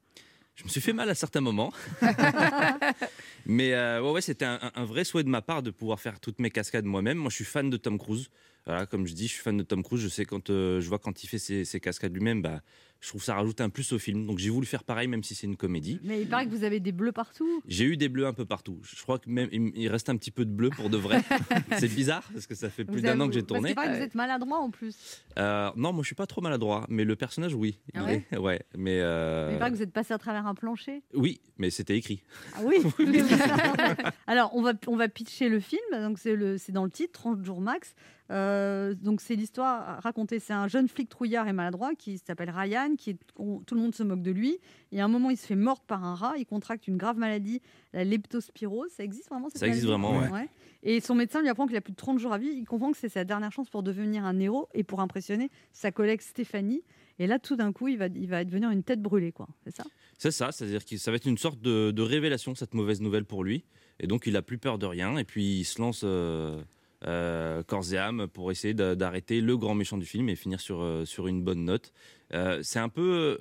[0.55, 1.73] Je me suis fait mal à certains moments.
[3.47, 6.39] Mais euh, ouais, ouais, c'était un, vrai souhait de ma part de pouvoir faire toutes
[6.39, 7.19] mes cascades moi-même.
[7.19, 8.31] Moi, je suis fan de Tom Cruise.
[8.65, 10.01] Voilà, comme je dis, je suis fan de Tom Cruise.
[10.01, 12.63] Je sais quand euh, je vois quand il fait ses, ses cascades lui-même, bah,
[13.05, 14.27] je trouve ça rajoute un plus au film.
[14.27, 16.01] Donc j'ai voulu faire pareil, même si c'est une comédie.
[16.03, 17.63] Mais il paraît que vous avez des bleus partout.
[17.69, 18.81] J'ai eu des bleus un peu partout.
[18.83, 21.21] Je crois que même il reste un petit peu de bleu pour de vrai.
[21.79, 23.69] c'est bizarre parce que ça fait plus d'un an que j'ai tourné.
[23.69, 24.97] qu'il paraît que vous êtes maladroit en plus.
[25.39, 27.79] Euh, non, moi je suis pas trop maladroit, mais le personnage oui.
[27.93, 30.55] Ah Il ouais est- ouais, mais euh, Mais que vous êtes passé à travers un
[30.55, 31.03] plancher.
[31.13, 32.23] oui, mais c'était écrit.
[32.55, 32.77] Ah oui.
[34.27, 35.81] Alors on va on va pitcher le film.
[35.93, 37.95] Donc c'est le c'est dans le titre 30 jours max.
[38.31, 40.39] Euh, donc c'est l'histoire racontée.
[40.41, 43.95] C'est un jeune flic trouillard et maladroit qui s'appelle Ryan, qui est, tout le monde
[43.95, 44.59] se moque de lui.
[44.93, 46.35] Et à un moment il se fait mordre par un rat.
[46.39, 47.61] Il contracte une grave maladie,
[47.93, 48.91] la leptospirose.
[48.91, 50.49] Ça existe vraiment cette Ça existe vraiment, ouais.
[50.83, 52.55] Et son médecin lui apprend qu'il a plus de 30 jours à vivre.
[52.57, 55.91] Il comprend que c'est sa dernière chance pour devenir un héros et pour impressionner sa
[55.91, 56.83] collègue Stéphanie.
[57.19, 59.49] Et là, tout d'un coup, il va, il va devenir une tête brûlée, quoi.
[59.65, 59.85] C'est ça?
[60.19, 63.25] C'est ça, c'est-à-dire que ça va être une sorte de, de révélation, cette mauvaise nouvelle
[63.25, 63.65] pour lui.
[64.01, 65.17] Et donc, il a plus peur de rien.
[65.17, 66.61] Et puis, il se lance euh,
[67.07, 70.83] euh, corps et âme pour essayer d'arrêter le grand méchant du film et finir sur,
[70.83, 71.93] euh, sur une bonne note.
[72.35, 73.39] Euh, c'est un peu.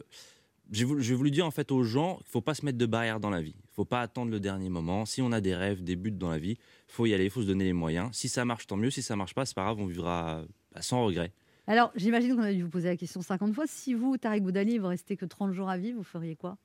[0.71, 2.85] J'ai voulu, j'ai voulu dire en fait aux gens qu'il faut pas se mettre de
[2.85, 3.55] barrière dans la vie.
[3.57, 5.05] Il faut pas attendre le dernier moment.
[5.05, 7.47] Si on a des rêves, des buts dans la vie, faut y aller, faut se
[7.47, 8.09] donner les moyens.
[8.13, 8.89] Si ça marche, tant mieux.
[8.89, 10.41] Si ça marche pas, c'est pas grave, on vivra
[10.73, 11.31] bah, sans regret.
[11.67, 13.65] Alors, j'imagine qu'on a dû vous poser la question 50 fois.
[13.67, 16.57] Si vous, Tarek Boudali, vous restez que 30 jours à vivre, vous feriez quoi?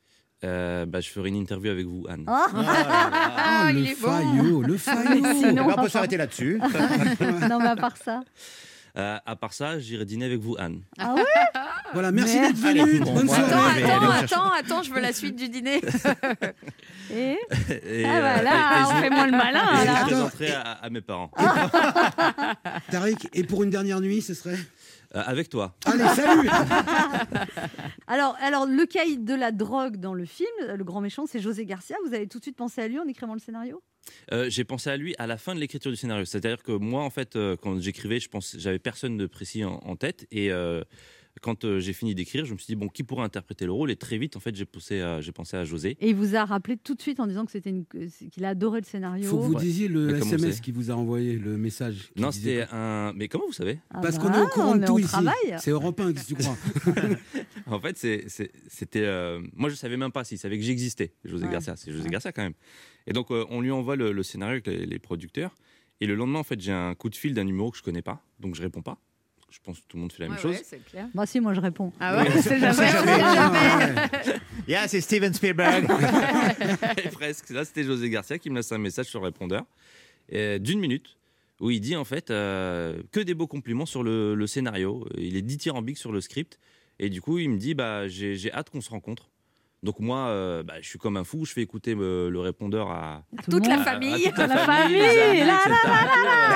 [0.45, 2.25] Euh, bah, je ferai une interview avec vous, Anne.
[2.29, 4.09] Ah Ah, il le est bon.
[4.09, 5.25] faillot, le faillot.
[5.35, 6.59] Sinon, Eh ben, on peut s'arrêter là-dessus.
[7.49, 8.21] non, mais à part ça.
[8.97, 10.83] Euh, à part ça, j'irai dîner avec vous, Anne.
[10.99, 11.23] Ah ouais?
[11.93, 12.81] Voilà, merci Mais- d'être venu.
[12.81, 13.83] Allez, bon, Bonne soirée.
[13.85, 15.81] Attends, attends, attends, attends, je veux la suite du dîner.
[17.11, 17.39] Et
[17.87, 19.87] Et, Ah bah euh, là, et- et on je- fait moins le malin, et je
[19.87, 20.03] là.
[20.05, 21.31] présenterai à, à mes parents.
[22.91, 24.59] Tariq, et pour une dernière nuit, ce serait
[25.17, 25.75] Euh, avec toi.
[25.87, 26.51] Allez, salut
[28.07, 31.65] alors, alors, le caïd de la drogue dans le film, le grand méchant, c'est José
[31.65, 31.97] Garcia.
[32.07, 33.83] Vous avez tout de suite pensé à lui en écrivant le scénario?
[34.33, 36.27] Euh, j'ai pensé à lui à la fin de l'écriture du scénario.
[36.27, 39.81] C'est-à-dire que moi, en fait, euh, quand j'écrivais, je pense, j'avais personne de précis en,
[39.83, 40.27] en tête.
[40.31, 40.83] Et euh,
[41.41, 43.91] quand euh, j'ai fini d'écrire, je me suis dit bon, qui pourrait interpréter le rôle?
[43.91, 45.97] Et très vite, en fait, j'ai pensé à, j'ai pensé à José.
[46.01, 47.85] Et il vous a rappelé tout de suite en disant que c'était une...
[48.31, 49.25] qu'il a adoré le scénario.
[49.29, 49.61] Faut que vous Ouais.
[49.61, 52.11] disiez le Mais SMS qui vous a envoyé, le message.
[52.17, 53.13] Non, c'était un.
[53.15, 53.79] Mais comment vous savez?
[53.91, 55.09] Ah Parce bah, qu'on est au courant de tout ici.
[55.09, 55.35] travail.
[55.59, 56.57] C'est Europe 1, qu'est-ce que tu crois
[57.67, 59.05] En fait, c'est- c'est- c'était.
[59.05, 61.53] euh, moi, je savais même pas s'il savait que j'existais, José Ouais.
[61.53, 61.77] Garcia.
[61.77, 62.11] C'est José Ouais.
[62.11, 62.55] Garcia quand même.
[63.07, 65.55] Et donc, euh, on lui envoie le, le scénario avec les, les producteurs.
[66.01, 68.03] Et le lendemain, en fait, j'ai un coup de fil d'un numéro que je connais
[68.03, 68.23] pas.
[68.39, 68.99] Donc, je réponds pas.
[69.51, 70.57] Je pense que tout le monde fait la même chose.
[70.91, 71.09] clair.
[71.15, 71.93] Moi, si, moi, je réponds.
[72.01, 72.43] Ah ouais, Ouais.
[72.43, 72.89] c'est jamais.
[72.91, 73.95] jamais.
[74.69, 75.87] Yeah, c'est Steven Spielberg.
[77.05, 77.49] Et presque.
[77.51, 79.65] Là, c'était José Garcia qui me laisse un message sur le répondeur
[80.35, 81.17] euh, d'une minute
[81.61, 85.09] où il dit en fait euh, que des beaux compliments sur le, le scénario.
[85.17, 86.59] Il est dithyrambique sur le script.
[86.99, 89.31] Et du coup, il me dit bah, j'ai j'ai hâte qu'on se rencontre.
[89.85, 92.91] Donc moi, euh, bah, je suis comme un fou, je fais écouter euh, le répondeur
[92.91, 93.87] à, Tout le Toute la monde.
[93.87, 94.23] à- à famille.
[94.25, 95.51] toute la, famille, famille, amis,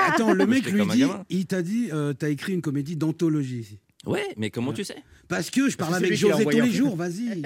[0.09, 3.79] Attends, le mec lui dit, il t'a dit, euh, t'as écrit une comédie d'anthologie.
[4.05, 4.97] Ouais, mais comment tu sais?
[5.29, 7.41] Parce que je parle avec José tous les jours, vas-y.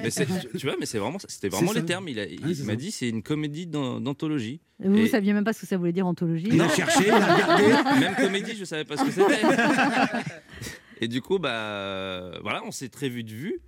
[0.58, 2.08] tu vois, mais c'est vraiment, c'était vraiment les termes.
[2.10, 4.60] Il, m'a dit c'est une comédie d'an- d'anthologie.
[4.80, 7.04] Vous ne Et- saviez même pas ce que ça voulait dire anthologie Il a cherché,
[7.06, 7.64] il a regardé.
[8.00, 9.42] Même comédie, je savais pas ce que c'était.
[11.02, 13.60] Et du coup, bah voilà, on s'est très vu de vue.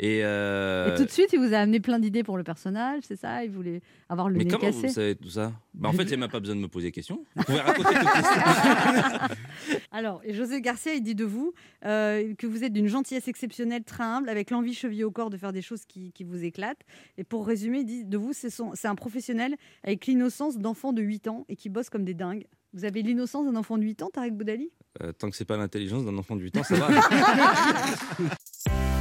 [0.00, 3.04] Et, euh, Et tout de suite, il vous a amené plein d'idées pour le personnage,
[3.06, 3.44] c'est ça?
[3.44, 4.88] Il voulait avoir le mais nez comment cassé.
[4.88, 5.52] vous savez tout ça?
[5.72, 7.24] Bah, En fait, il n'y a même pas besoin de me poser des questions.
[7.36, 9.28] Vous pouvez raconter toute l'histoire.
[9.92, 11.52] Alors, et José Garcia, il dit de vous
[11.84, 15.36] euh, que vous êtes d'une gentillesse exceptionnelle, très humble, avec l'envie chevillée au corps de
[15.36, 16.82] faire des choses qui, qui vous éclatent.
[17.16, 21.28] Et pour résumer, il dit de vous, c'est un professionnel avec l'innocence d'enfant de 8
[21.28, 22.46] ans et qui bosse comme des dingues.
[22.72, 24.70] Vous avez l'innocence d'un enfant de 8 ans, Tarek Boudali?
[25.02, 26.88] Euh, tant que c'est pas l'intelligence d'un enfant de 8 ans, ça va.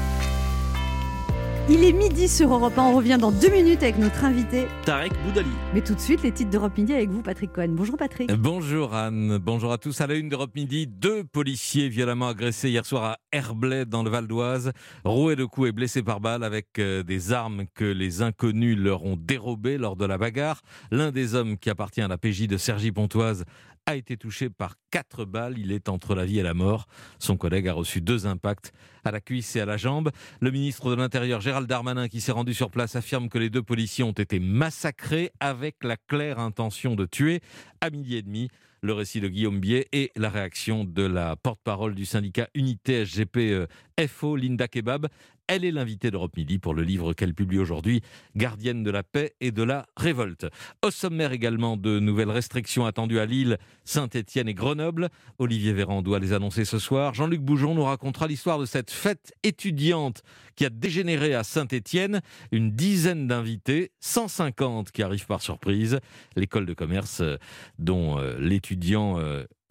[1.70, 4.68] Il est midi sur Europe 1, on revient dans deux minutes avec notre invité.
[4.84, 5.48] Tarek Boudali.
[5.74, 7.70] Mais tout de suite, les titres d'Europe Midi avec vous, Patrick Cohen.
[7.70, 8.30] Bonjour Patrick.
[8.34, 10.02] Bonjour Anne, bonjour à tous.
[10.02, 14.10] À la une d'Europe Midi, deux policiers violemment agressés hier soir à Herblay dans le
[14.10, 14.74] Val d'Oise,
[15.06, 19.06] roués de coups et blessés par balle avec euh, des armes que les inconnus leur
[19.06, 20.64] ont dérobées lors de la bagarre.
[20.92, 23.46] L'un des hommes qui appartient à la PJ de Cergy-Pontoise
[23.86, 25.58] a été touché par quatre balles.
[25.58, 26.88] Il est entre la vie et la mort.
[27.20, 28.72] Son collègue a reçu deux impacts
[29.04, 30.12] à la cuisse et à la jambe.
[30.40, 33.64] Le ministre de l'Intérieur, Gérald Darmanin, qui s'est rendu sur place, affirme que les deux
[33.64, 37.42] policiers ont été massacrés avec la claire intention de tuer.
[37.82, 38.50] À midi et demi,
[38.84, 43.38] le récit de Guillaume Biet et la réaction de la porte-parole du syndicat Unité SGP
[43.38, 43.68] euh,
[44.08, 45.08] FO, Linda Kebab.
[45.48, 48.02] Elle est l'invitée d'Europe Midi pour le livre qu'elle publie aujourd'hui,
[48.38, 50.48] Gardienne de la paix et de la révolte.
[50.82, 55.10] Au sommaire également de nouvelles restrictions attendues à Lille, Saint-Étienne et Grenoble.
[55.40, 57.14] Olivier Véran doit les annoncer ce soir.
[57.14, 60.24] Jean-Luc Boujon nous racontera l'histoire de cette fête étudiante
[60.56, 62.22] qui a dégénéré à Saint-Étienne.
[62.52, 66.00] Une dizaine d'invités, 150 qui arrivent par surprise.
[66.36, 67.38] L'école de commerce euh,
[67.80, 69.18] dont euh, l'étudiant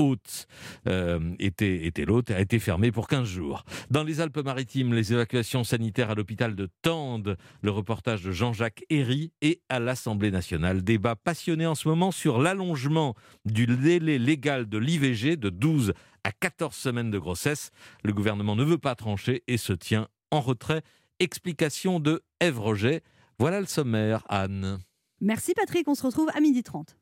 [0.03, 0.47] hôte
[0.89, 3.65] euh, était, était l'hôte a été fermée pour 15 jours.
[3.91, 9.33] Dans les Alpes-Maritimes, les évacuations sanitaires à l'hôpital de Tende, le reportage de Jean-Jacques Herry
[9.41, 10.83] et à l'Assemblée nationale.
[10.83, 13.15] Débat passionné en ce moment sur l'allongement
[13.45, 15.93] du délai légal de l'IVG de 12
[16.25, 17.71] à 14 semaines de grossesse.
[18.05, 20.83] Le gouvernement ne veut pas trancher et se tient en retrait.
[21.21, 23.03] Explication de Ève Roger.
[23.39, 24.79] Voilà le sommaire, Anne.
[25.21, 26.97] Merci Patrick, on se retrouve à midi 30.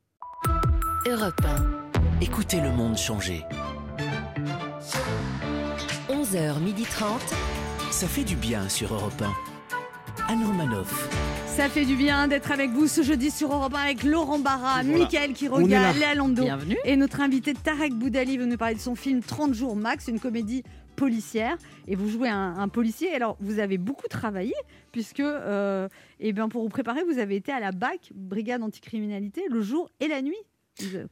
[1.06, 2.20] Europe 1.
[2.20, 3.42] Écoutez le monde changer.
[6.10, 7.04] 11h30.
[7.90, 10.32] Ça fait du bien sur Europe 1.
[10.32, 11.08] Anne Romanoff.
[11.46, 14.82] Ça fait du bien d'être avec vous ce jeudi sur Europe 1 avec Laurent Barra,
[14.82, 15.04] Voilà.
[15.04, 15.92] Est Quiroga.
[15.92, 16.76] Léa Lando Bienvenue.
[16.84, 20.20] et notre invité Tarek Boudali veut nous parler de son film 30 jours max, une
[20.20, 20.62] comédie
[20.96, 21.56] policière.
[21.86, 23.12] Et vous jouez un, un policier.
[23.14, 24.54] Alors, vous avez beaucoup travaillé
[24.92, 25.88] puisque, euh,
[26.18, 29.90] eh bien, pour vous préparer, vous avez été à la BAC, Brigade Anticriminalité, le jour
[30.00, 30.36] et la nuit.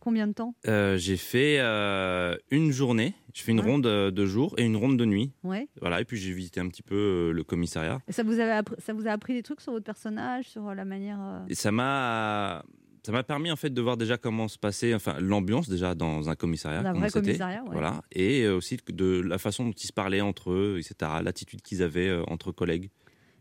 [0.01, 0.55] Combien de temps?
[0.67, 3.67] Euh, j'ai fait euh, une journée, je fais une Ouais.
[3.71, 5.33] ronde de jour et une ronde de nuit.
[5.45, 5.69] Ouais.
[5.83, 8.01] Voilà, et puis j'ai visité un petit peu le commissariat.
[8.09, 10.87] Et ça vous, appris, ça vous a appris des trucs sur votre personnage, sur la
[10.87, 11.19] manière.
[11.51, 12.65] Et ça m'a
[13.09, 16.29] Ça m'a permis en fait de voir déjà comment se passait, enfin l'ambiance déjà dans
[16.29, 16.81] un commissariat.
[16.87, 17.71] Un vrai commissariat, ouais.
[17.73, 21.13] Voilà, et euh, aussi de la façon dont ils se parlaient entre eux, etc.
[21.23, 22.91] L'attitude qu'ils avaient euh, entre collègues.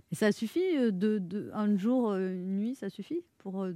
[0.09, 3.67] Et ça suffit euh, de, de- un jour, une nuit, ça suffit pour.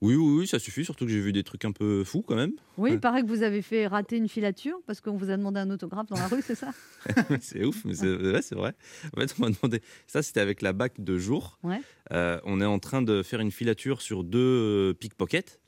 [0.00, 0.84] Oui, oui, oui, ça suffit.
[0.84, 2.52] Surtout que j'ai vu des trucs un peu fous quand même.
[2.76, 5.58] Oui, il paraît que vous avez fait rater une filature parce qu'on vous a demandé
[5.58, 6.70] un autographe dans la rue, c'est ça?
[7.40, 8.74] C'est ouf, mais c'est ouais, vrai.
[9.16, 9.80] En fait, on m'a demandé.
[10.06, 11.58] Ça, c'était avec la BAC de jour.
[11.62, 11.80] Ouais.
[12.12, 15.60] Euh, on est en train de faire une filature sur deux euh, pickpockets.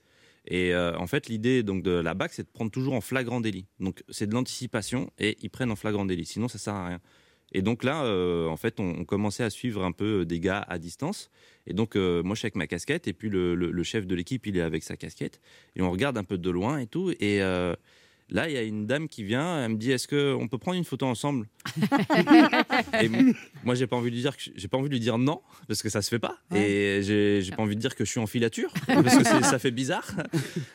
[0.47, 3.41] Et euh, en fait, l'idée donc de la BAC, c'est de prendre toujours en flagrant
[3.41, 3.67] délit.
[3.79, 6.27] Donc, c'est de l'anticipation et ils prennent en flagrant délit.
[6.27, 7.01] Sinon, ça sert à rien.
[7.53, 10.65] Et donc là, euh, en fait, on, on commençait à suivre un peu des gars
[10.69, 11.31] à distance.
[11.67, 14.07] Et donc, euh, moi, je suis avec ma casquette, et puis le, le- le chef
[14.07, 15.41] de l'équipe, il est avec sa casquette.
[15.77, 17.11] Et on regarde un peu de loin et tout.
[17.21, 17.75] Et euh,
[18.29, 20.79] là, il y a une dame qui vient, elle me dit Est-ce qu'on peut prendre
[20.79, 21.49] une photo ensemble?
[23.03, 23.09] Et
[23.65, 25.83] moi, j'ai pas envie de lui dire j'ai pas envie de lui dire non parce
[25.83, 26.39] que ça se fait pas.
[26.55, 29.71] Et j'ai pas envie de dire que je suis en filature parce que ça fait
[29.71, 30.09] bizarre.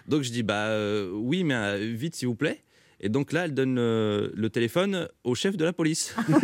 [0.07, 2.61] Donc je dis bah euh, oui, mais euh, vite s'il vous plaît.
[3.01, 6.15] Et donc là, elle donne euh, le téléphone au chef de la police.
[6.29, 6.35] Dit,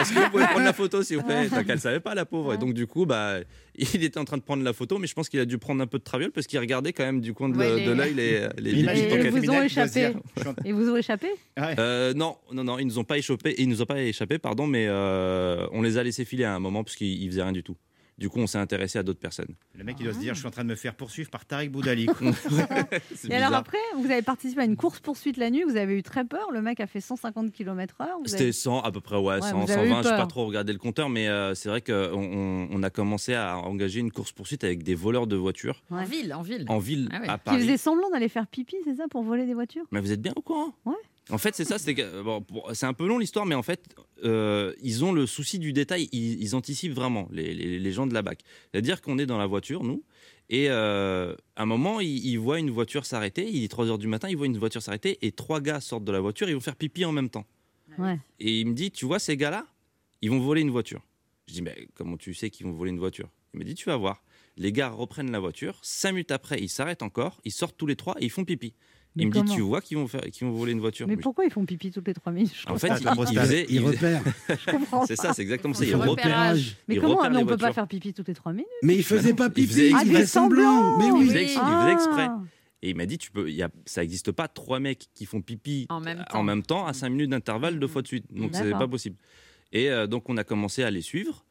[0.00, 1.48] Est-ce que, vous pouvez prendre la photo, s'il vous plaît?
[1.48, 2.54] Donc elle savait pas, la pauvre.
[2.54, 3.38] Et donc du coup, bah,
[3.76, 5.80] il était en train de prendre la photo, mais je pense qu'il a dû prendre
[5.82, 7.92] un peu de traviole parce qu'il regardait quand même du coin de, Ouais, les- de
[7.92, 8.80] l'œil les, les, les
[9.24, 10.12] ils vous ont échappé.
[10.64, 11.28] Et vous ont échappé?
[11.58, 14.66] Euh, non, non, non, ils nous ont pas échappé, ils nous ont pas échappé, pardon,
[14.66, 17.52] mais euh, on les a laissés filer à un moment parce qu'ils ils faisaient rien
[17.52, 17.76] du tout.
[18.18, 19.54] Du coup, on s'est intéressé à d'autres personnes.
[19.76, 21.44] Le mec, il doit se dire, je suis en train de me faire poursuivre par
[21.46, 22.06] Tariq Boudali.
[23.30, 26.24] Et alors après, vous avez participé à une course-poursuite la nuit, vous avez eu très
[26.24, 28.06] peur, le mec a fait 150 km/h.
[28.26, 30.02] C'était avez- 100 à peu près, ouais, Ouais, 100, vous avez eu 120.
[30.02, 32.90] Je n'ai pas trop regardé le compteur, mais euh, c'est vrai qu'on on, on a
[32.90, 36.00] commencé à engager une course poursuite avec des voleurs de voitures Ouais.
[36.00, 36.64] En ville, en ville.
[36.68, 37.28] en ville Ah ouais.
[37.28, 37.60] à Qui Paris.
[37.60, 39.84] faisait semblant d'aller faire pipi, c'est ça, pour voler des voitures?
[39.92, 40.72] Mais vous êtes bien au courant?
[40.84, 40.94] Ouais.
[41.30, 41.78] En fait, c'est ça.
[41.78, 42.44] c'est que- bon,
[42.82, 43.84] un peu long l'histoire, mais en fait,
[44.24, 46.08] euh, ils ont le souci du détail.
[46.12, 48.40] Ils, ils anticipent vraiment les, les- les gens de la BAC.
[48.72, 50.02] C'est-à-dire qu'on est dans la voiture, nous,
[50.50, 53.48] et euh, à un moment, ils, ils voient une voiture s'arrêter.
[53.50, 56.04] Il est 3 h du matin, ils voient une voiture s'arrêter, et trois gars sortent
[56.04, 56.48] de la voiture.
[56.48, 57.44] Ils vont faire pipi en même temps.
[57.98, 58.18] Ouais.
[58.40, 59.66] Et il me dit, tu vois, ces gars-là,
[60.22, 61.02] ils vont voler une voiture.
[61.48, 63.28] Je dis, mais comment tu sais qu'ils vont voler une voiture?
[63.54, 64.22] Il me dit, tu vas voir.
[64.56, 65.78] Les gars reprennent la voiture.
[65.82, 67.40] Cinq minutes après, ils s'arrêtent encore.
[67.44, 68.72] Ils sortent tous les trois et ils font pipi.
[69.16, 71.16] Mais il me dit, tu vois qu'ils vont, faire, qu'ils vont voler une voiture Mais
[71.16, 72.98] Mais pourquoi ils font pipi toutes les 3 minutes Je en fait, pas.
[72.98, 74.22] il, il faisait, Il repère.
[74.48, 75.22] Je comprends C'est pas.
[75.22, 75.84] ça, c'est exactement ça.
[75.84, 76.24] Ils Il font repère.
[76.24, 76.76] repérage.
[76.86, 78.68] Mais il comment Mais on peut pas faire pipi toutes les 3 minutes?
[78.82, 80.98] Mais il faisait pas Il pipi, faisait il Ah, fait semblant.
[80.98, 81.26] Mais Il oui.
[81.26, 82.26] faisait, ex- il faisait exprès.
[82.28, 82.40] Ah.
[82.82, 85.24] Et il m'a dit, tu peux, il y a, ça n'existe pas trois mecs qui
[85.26, 86.42] font pipi En même en temps.
[86.44, 88.26] même temps à 5 minutes d'intervalle deux fois de suite.
[88.30, 88.78] Donc c'est D'accord.
[88.80, 89.16] pas possible.
[89.72, 91.44] Et euh, donc on a commencé à les suivre.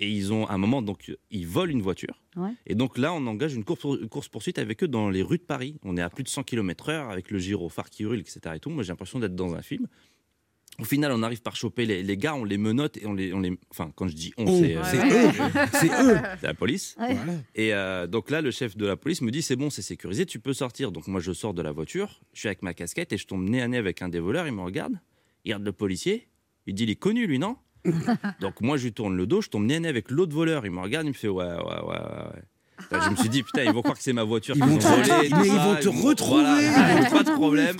[0.00, 2.20] Et ils ont à un moment donc ils volent une voiture.
[2.36, 2.50] Ouais.
[2.66, 5.38] Et donc là on engage une course, une course poursuite avec eux dans les rues
[5.38, 5.76] de Paris.
[5.84, 8.40] On est à plus de 100 km/h avec le gyrophare qui hurle, etc.
[8.56, 8.70] Et tout.
[8.70, 9.86] Moi j'ai l'impression d'être dans un film.
[10.80, 13.32] Au final, on arrive par choper les, les gars, on les menotte et on les,
[13.32, 13.56] on les.
[13.70, 15.32] Enfin, quand je dis on, On, c'est c'est euh, eux.
[15.72, 16.16] C'est eux.
[16.40, 16.96] c'est la police.
[16.98, 17.16] Ouais.
[17.54, 20.26] Et euh, donc là, le chef de la police me dit c'est bon, c'est sécurisé,
[20.26, 20.90] tu peux sortir.
[20.90, 23.48] Donc moi, je sors de la voiture, je suis avec ma casquette et je tombe
[23.48, 24.48] nez à nez avec un des voleurs.
[24.48, 24.94] Il me regarde,
[25.44, 26.26] il regarde le policier,
[26.66, 27.56] il dit il est connu lui, non?
[28.40, 30.64] Donc moi, je lui tourne le dos, je tombe nez avec l'autre voleur.
[30.66, 32.00] Il me regarde, il me fait ouais, ouais, ouais,
[32.92, 32.98] ouais.
[33.04, 34.54] je me suis dit putain, ils vont croire que c'est ma voiture.
[34.56, 36.42] Ils vont ont te- mais ils vont te retrouver.
[36.42, 37.76] Voilà, ils pas de problème.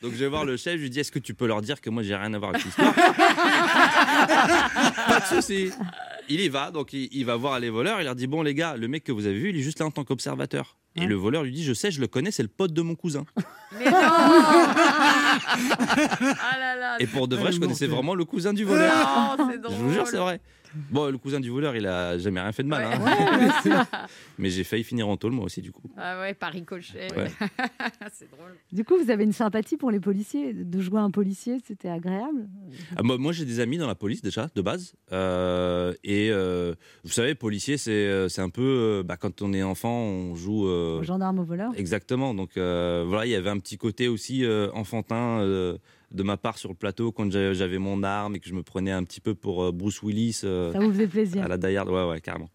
[0.00, 1.80] Donc je vais voir le chef, je lui dis est-ce que tu peux leur dire
[1.80, 2.94] que moi j'ai rien à voir avec l'histoire?
[5.08, 5.70] Pas de souci.
[6.28, 8.54] Il y va, donc il, il va voir les voleurs, il leur dit bon les
[8.54, 10.76] gars, le mec que vous avez vu, il est juste là en tant qu'observateur.
[10.96, 12.96] Et le voleur lui dit je sais, je le connais, c'est le pote de mon
[12.96, 13.24] cousin.
[13.78, 14.56] Mais non Ah
[16.58, 17.96] là là Et pour de vrai, je connaissais mortel.
[17.96, 19.36] vraiment le cousin du voleur.
[19.38, 19.76] Non, c'est Je drôle.
[19.76, 20.40] vous jure, c'est vrai.
[20.90, 22.84] Bon, le cousin du voleur, il a jamais rien fait de mal.
[22.86, 23.72] Ouais.
[23.72, 23.86] hein.
[24.38, 25.82] Mais j'ai failli finir en tôle, moi aussi, du coup.
[25.96, 27.08] Ah ouais, par ricochet.
[27.16, 27.28] Ouais.
[28.12, 28.54] c'est drôle.
[28.72, 30.52] Du coup, vous avez une sympathie pour les policiers.
[30.52, 32.48] De jouer un policier, c'était agréable?
[32.96, 34.94] Ah, moi, moi, j'ai des amis dans la police déjà, de base.
[35.12, 39.02] Euh, et euh, vous savez, policier, c'est euh, c'est un peu.
[39.04, 40.66] bah, quand on est enfant, on joue.
[40.68, 41.72] euh, Aux gendarmes, aux voleurs?
[41.76, 42.34] Exactement.
[42.34, 45.78] Donc euh, voilà, il y avait un petit côté aussi euh, enfantin euh,
[46.10, 48.62] de ma part sur le plateau quand j'a- j'avais mon arme et que je me
[48.62, 51.44] prenais un petit peu pour euh, Bruce Willis euh, Ça vous faisait plaisir.
[51.44, 51.88] à la Die Hard.
[51.90, 52.48] Ouais, ouais, carrément.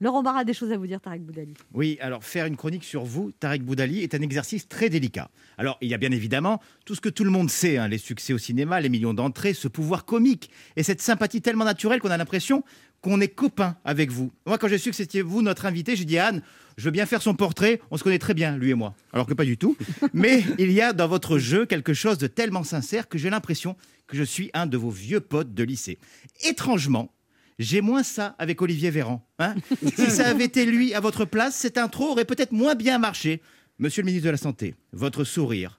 [0.00, 1.54] Laurent Barra a des choses à vous dire, Tarek Boudali.
[1.72, 5.30] Oui, alors faire une chronique sur vous, Tarek Boudali, est un exercice très délicat.
[5.56, 7.96] Alors, il y a bien évidemment tout ce que tout le monde sait, hein, les
[7.98, 12.10] succès au cinéma, les millions d'entrées, ce pouvoir comique et cette sympathie tellement naturelle qu'on
[12.10, 12.64] a l'impression
[13.04, 14.32] qu'on est copains avec vous.
[14.46, 16.40] Moi, quand j'ai su que c'était vous notre invité, j'ai dit Anne,
[16.78, 18.94] je veux bien faire son portrait, on se connaît très bien, lui et moi.
[19.12, 19.76] Alors que pas du tout.
[20.14, 23.76] Mais il y a dans votre jeu quelque chose de tellement sincère que j'ai l'impression
[24.06, 25.98] que je suis un de vos vieux potes de lycée.
[26.46, 27.12] Étrangement,
[27.58, 29.22] j'ai moins ça avec Olivier Véran.
[29.38, 29.54] hein.
[29.96, 33.42] si ça avait été lui à votre place, cette intro aurait peut-être moins bien marché.
[33.78, 35.78] Monsieur le ministre de la Santé, votre sourire,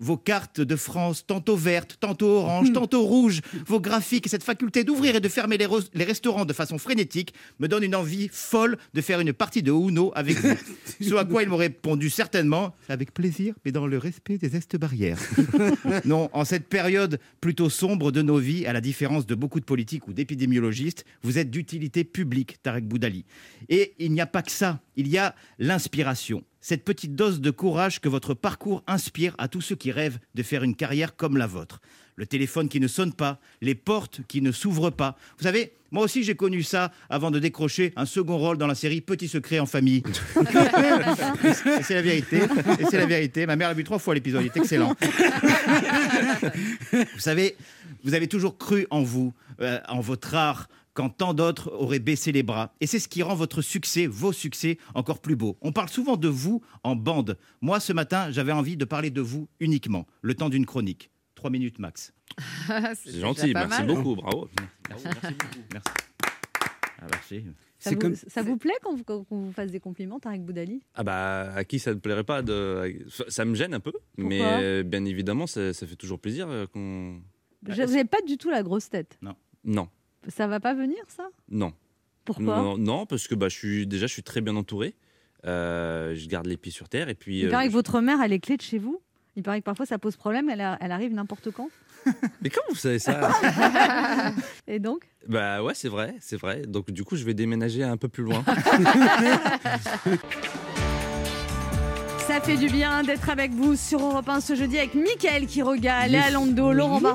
[0.00, 4.84] vos cartes de France, tantôt vertes, tantôt oranges, tantôt rouges, vos graphiques et cette faculté
[4.84, 9.00] d'ouvrir et de fermer les, restaurants de façon frénétique me donne une envie folle de
[9.00, 10.54] faire une partie de Uno avec vous.
[11.00, 14.76] Ce à quoi il m'aurait répondu certainement, avec plaisir, mais dans le respect des gestes
[14.76, 15.18] barrières.
[16.04, 19.64] non, en cette période plutôt sombre de nos vies, à la différence de beaucoup de
[19.64, 23.24] politiques ou d'épidémiologistes, vous êtes d'utilité publique, Tarek Boudali.
[23.68, 26.44] Et il n'y a pas que ça, il y a l'inspiration.
[26.64, 30.44] Cette petite dose de courage que votre parcours inspire à tous ceux qui rêvent de
[30.44, 31.80] faire une carrière comme la vôtre.
[32.14, 35.16] Le téléphone qui ne sonne pas, les portes qui ne s'ouvrent pas.
[35.38, 38.76] Vous savez, moi aussi j'ai connu ça avant de décrocher un second rôle dans la
[38.76, 40.04] série Petit secret en famille.
[41.80, 42.42] Et c'est la vérité.
[42.78, 43.44] Et c'est la vérité.
[43.44, 44.42] Ma mère l'a vu trois fois l'épisode.
[44.42, 44.94] Il est excellent.
[46.92, 47.56] vous savez,
[48.04, 52.32] vous avez toujours cru en vous, euh, en votre art, quand tant d'autres auraient baissé
[52.32, 52.74] les bras.
[52.80, 55.56] Et c'est ce qui rend votre succès, vos succès, encore plus beaux.
[55.60, 57.38] On parle souvent de vous en bande.
[57.60, 61.10] Moi, ce matin, j'avais envie de parler de vous uniquement, le temps d'une chronique.
[61.34, 62.12] Trois minutes max.
[62.94, 64.48] C'est gentil, merci beaucoup, bravo.
[64.88, 65.66] Merci, merci beaucoup.
[65.72, 65.90] Merci.
[67.00, 67.44] Ah, merci.
[67.78, 70.84] Ça vous, ça vous plaît qu'on vous, vous fasse des compliments, Tarek Boudali?
[70.94, 74.84] Ah bah à qui ça ne plairait pas de ça me gêne un peu mais
[74.84, 77.20] bien évidemment ça, ça fait toujours plaisir euh, qu'on
[77.68, 79.18] Je n'ai pas du tout la grosse tête?
[79.20, 79.34] Non.
[79.64, 79.88] non
[80.28, 81.24] Ça va pas venir, ça?
[81.50, 81.72] Non.
[82.24, 82.44] Pourquoi?
[82.56, 84.94] Non, non, parce que bah je suis déjà je suis très bien entouré.
[85.44, 88.20] Euh, je garde les pieds sur terre et puis Il euh, paraît que votre mère
[88.20, 89.00] a les clés de chez vous.
[89.34, 91.68] Il paraît que parfois ça pose problème, elle, a- elle arrive n'importe quand.
[92.42, 93.30] mais comment vous savez ça?
[94.68, 95.02] Et donc?
[95.26, 96.62] Bah ouais c'est vrai c'est vrai.
[96.62, 98.44] Donc du coup je vais déménager un peu plus loin.
[102.26, 106.06] Ça fait du bien d'être avec vous sur Europe 1 ce jeudi avec Mickaël Quiroga,
[106.06, 106.30] Léa.
[106.30, 107.10] Lando, Laurent Oui.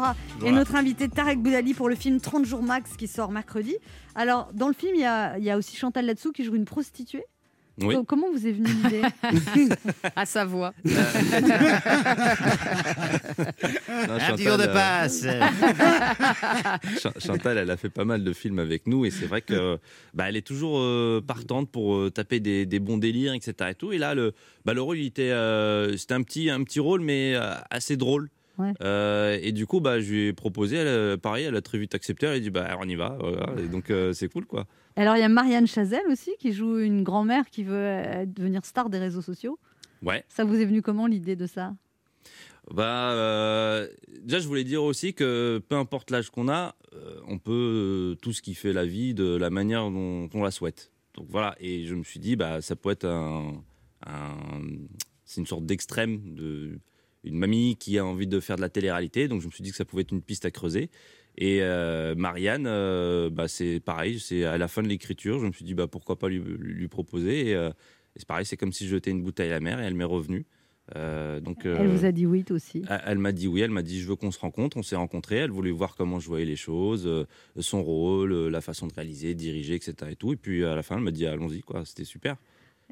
[0.45, 3.75] Et notre invité Tarek Boudali pour le film 30 jours max qui sort mercredi.
[4.15, 6.55] Alors, dans le film, il y a, il y a aussi Chantal là-dessous qui joue
[6.55, 7.23] une prostituée.
[7.79, 7.93] Oui.
[7.93, 9.01] Co- Comment vous est venue l'idée
[10.15, 10.73] À sa voix.
[10.87, 10.93] Non,
[14.19, 15.21] Un petit jour de euh, passe.
[15.21, 19.77] Ch- Chantal, elle a fait pas mal de films avec nous et c'est vrai que
[20.13, 23.53] bah, elle est toujours euh, partante pour euh, taper des, des bons délires, etc.
[23.71, 23.91] Et, tout.
[23.91, 24.33] et là, le,
[24.65, 27.97] bah, le rôle, il était, euh, c'était un petit, un petit rôle, mais euh, assez
[27.97, 28.29] drôle.
[28.57, 28.73] Ouais.
[28.81, 31.77] Euh, et du coup, bah, je lui ai proposé, elle, euh, pareil, elle a très
[31.77, 32.25] vite accepté.
[32.25, 33.17] Elle a dit, bah, on y va.
[33.19, 33.53] voilà.
[33.61, 34.65] Et donc, euh, c'est cool, quoi.
[34.95, 38.89] Alors, il y a Marianne Chazelle aussi qui joue une grand-mère qui veut devenir star
[38.89, 39.59] des réseaux sociaux.
[40.01, 40.23] Ouais.
[40.27, 41.75] Ça vous est venu comment l'idée de ça?
[42.73, 43.87] Bah, euh,
[44.21, 46.75] déjà, je voulais dire aussi que peu importe l'âge qu'on a,
[47.27, 50.91] on peut tout ce qui fait la vie de la manière dont on la souhaite.
[51.13, 53.63] Donc voilà, et je me suis dit, bah, ça peut être un,
[54.05, 54.35] un-
[55.25, 56.79] c'est une sorte d'extrême de
[57.27, 59.27] une mamie qui a envie de faire de la télé-réalité.
[59.27, 60.89] Donc je me suis dit que ça pouvait être une piste à creuser.
[61.37, 65.51] Et euh, Marianne, euh, bah, c'est pareil, c'est à la fin de l'écriture, je me
[65.51, 67.49] suis dit bah, pourquoi pas lui, lui proposer.
[67.49, 69.79] Et, euh, et c'est pareil, c'est comme si je jetais une bouteille à la mer
[69.79, 70.45] et elle m'est revenue.
[71.43, 72.81] Donc, Elle vous a dit oui aussi.
[72.89, 74.95] elle- Elle m'a dit oui, elle m'a dit je veux qu'on se rencontre, on s'est
[74.95, 77.25] rencontrés, elle voulait voir comment je voyais les choses,
[77.59, 79.93] son rôle, la façon de réaliser, de diriger, etc.
[80.11, 80.31] Et, tout.
[80.31, 82.37] et puis à la fin, elle m'a dit allons-y, quoi, c'était super.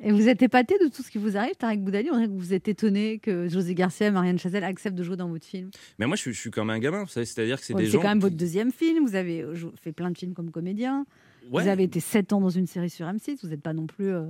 [0.01, 2.09] Et vous êtes épaté de tout ce qui vous arrive, Tarek Boudali?
[2.11, 5.15] On dirait que vous êtes étonné que José Garcia et Marianne Chazelle acceptent de jouer
[5.15, 5.69] dans votre film.
[5.99, 7.81] Mais moi je suis, je suis comme un gamin, vous savez, c'est-à-dire que c'est Ouais,
[7.81, 8.01] des C'est gens.
[8.01, 9.05] quand même votre deuxième film.
[9.07, 11.05] Vous avez jou- fait plein de films comme comédien.
[11.49, 11.63] Ouais.
[11.63, 13.37] Vous avez été 7 ans dans une série sur M6.
[13.41, 14.09] Vous n'êtes pas non plus.
[14.09, 14.25] euh,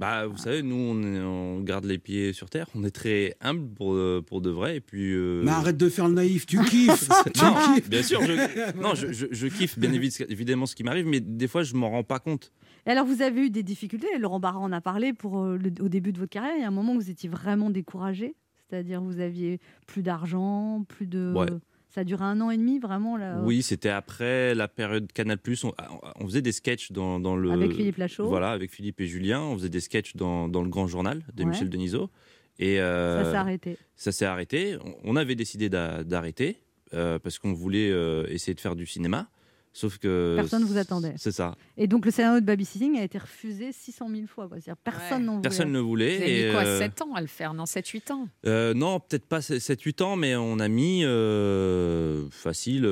[0.00, 3.36] Bah, vous savez, nous on, est- on garde les pieds sur terre, on est très
[3.42, 5.12] humble pour, euh, pour de vrai, et puis.
[5.12, 8.76] euh, Mais arrête de faire le naïf, tu kiffes Tu non, kiffes bien sûr, je,
[8.80, 11.74] non, je, je- je kiffe bien évi- évidemment ce qui m'arrive, mais des fois je
[11.74, 12.50] m'en rends pas compte.
[12.86, 14.06] Et alors, vous avez eu des difficultés.
[14.18, 16.54] Laurent Barra en a parlé pour euh, le- au début de votre carrière.
[16.56, 18.34] Il y a un moment où vous étiez vraiment découragé.
[18.70, 21.34] C'est-à-dire, vous aviez plus d'argent, plus de.
[21.36, 21.46] Ouais.
[21.92, 23.16] Ça a duré un an et demi, vraiment.
[23.16, 23.40] Là.
[23.42, 25.38] Oui, c'était après la période Canal+.
[25.64, 25.72] On,
[26.20, 27.50] on faisait des sketchs dans, dans le...
[27.50, 28.28] Avec Philippe Lachaud.
[28.28, 29.40] Voilà, avec Philippe et Julien.
[29.40, 31.50] On faisait des sketchs dans, dans le Grand Journal de Ouais.
[31.50, 32.08] Michel Denisot.
[32.60, 33.76] Et, euh, Ça s'est arrêté.
[33.96, 34.76] Ça s'est arrêté.
[35.04, 36.58] On- avait décidé d'a- d'arrêter
[36.94, 39.28] euh, parce qu'on voulait euh, essayer de faire du cinéma.
[39.72, 40.34] Sauf que...
[40.36, 41.14] Personne vous attendait.
[41.16, 41.54] C'est ça.
[41.76, 44.48] Et donc, le scénario de babysitting a été refusé 600 000 fois.
[44.48, 44.56] quoi.
[44.60, 45.42] C'est-à-dire, personne n'en voulait.
[45.42, 46.16] Personne ne voulait.
[46.16, 47.54] Vous avez mis et, quoi, euh, 7 ans à le faire?
[47.54, 48.28] Non, 7-8 ans.
[48.46, 52.84] Euh, non, peut-être pas 7-8 ans, mais on a mis euh, facile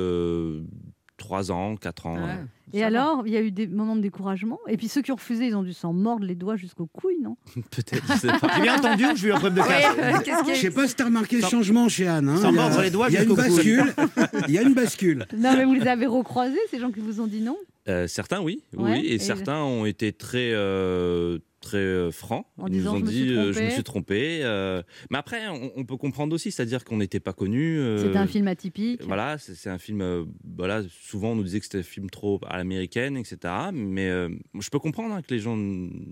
[1.19, 2.15] 3 ans, 4 ans.
[2.15, 2.37] ouais.
[2.71, 4.59] Et alors, il y a eu des moments de découragement.
[4.67, 7.19] Et puis, ceux qui ont refusé, ils ont dû s'en mordre les doigts jusqu'aux couilles,
[7.19, 7.35] non?
[7.71, 8.47] Peut-être, je sais pas.
[8.55, 10.45] J'ai bien entendu ou j'ai eu un problème de casque?
[10.53, 12.29] Je sais pas si t'as remarqué le changement chez Anne.
[12.29, 12.37] hein.
[12.37, 13.55] Sans Il y a- mordre les doigts Il y a une jusqu'au coude.
[13.55, 13.93] bascule.
[14.47, 15.25] Il y a une bascule.
[15.35, 17.57] Non, mais vous les avez recroisés, ces gens qui vous ont dit non?
[17.87, 22.45] Euh, certains, oui, Ouais, oui, et, et- certains ont été très, euh, très euh, francs.
[22.57, 23.71] En Ils disant, nous ont je me dit, suis euh, je me trompé.
[23.73, 24.39] suis trompé.
[24.43, 27.79] euh, mais après, on, on peut comprendre aussi, c'est-à-dire qu'on n'était pas connus.
[27.79, 29.01] euh, C'était un film atypique.
[29.03, 30.01] Voilà, c'est c'est un film.
[30.01, 30.23] euh,
[30.57, 33.37] voilà, souvent on nous disait que c'était un film trop à l'américaine, etc.
[33.73, 35.57] Mais je peux comprendre hein, que les gens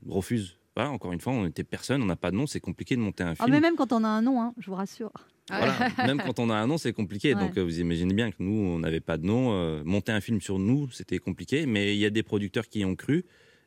[0.08, 0.58] refusent.
[0.76, 3.02] Voilà, encore une fois, on n'était personne, on n'a pas de nom, c'est compliqué de
[3.02, 3.50] monter un Ah, film.
[3.52, 5.12] mais même quand on a un nom, hein, je vous rassure.
[5.50, 5.74] Voilà.
[6.06, 7.34] Même quand on a un nom, c'est compliqué.
[7.34, 7.40] Ouais.
[7.40, 9.82] Donc, vous imaginez bien que nous, on n'avait pas de nom.
[9.86, 11.66] Monter un film sur nous, c'était compliqué.
[11.66, 13.24] Mais il y a des producteurs qui y ont cru.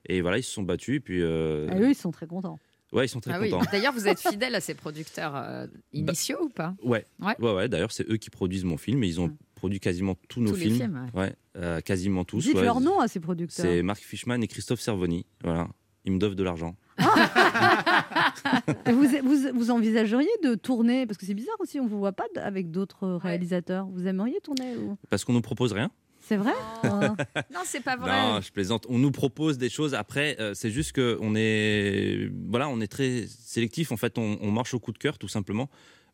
[0.06, 0.96] Et voilà, ils se sont battus.
[0.96, 2.58] Et puis, euh, Ah, eux, ils sont très contents.
[2.92, 3.50] ouais, ils sont très Ah oui.
[3.50, 3.66] contents.
[3.70, 6.74] D'ailleurs, vous êtes fidèle à ces producteurs euh, initiaux ou pas?
[6.82, 7.04] Ouais.
[7.20, 7.34] Ouais.
[7.38, 7.68] Ouais, ouais.
[7.68, 9.02] D'ailleurs, c'est eux qui produisent mon film.
[9.04, 10.76] Et ils ont produit quasiment tous nos Tous les films.
[10.76, 11.34] films, ouais.
[11.58, 12.44] euh, quasiment tous.
[12.44, 12.64] Dites ouais.
[12.64, 13.64] leur nom à ces producteurs.
[13.66, 15.26] C'est Marc Fishman et Christophe Servoni.
[15.44, 15.68] Voilà.
[16.06, 16.74] Ils me doivent de l'argent.
[16.98, 17.02] Et
[18.92, 22.12] Vous, vous, vous envisageriez de tourner, parce que c'est bizarre aussi, on ne vous voit
[22.12, 23.86] pas avec d'autres réalisateurs.
[23.86, 25.90] Vous aimeriez tourner ou- Parce qu'on nous propose rien.
[26.30, 26.52] C'est vrai
[26.84, 28.08] Non, c'est pas vrai.
[28.08, 28.86] Non, je plaisante.
[28.88, 29.94] On nous propose des choses.
[29.94, 33.90] Après, euh, c'est juste que on est, voilà, on est très sélectif.
[33.90, 35.68] En fait, on, on marche au coup de cœur, tout simplement.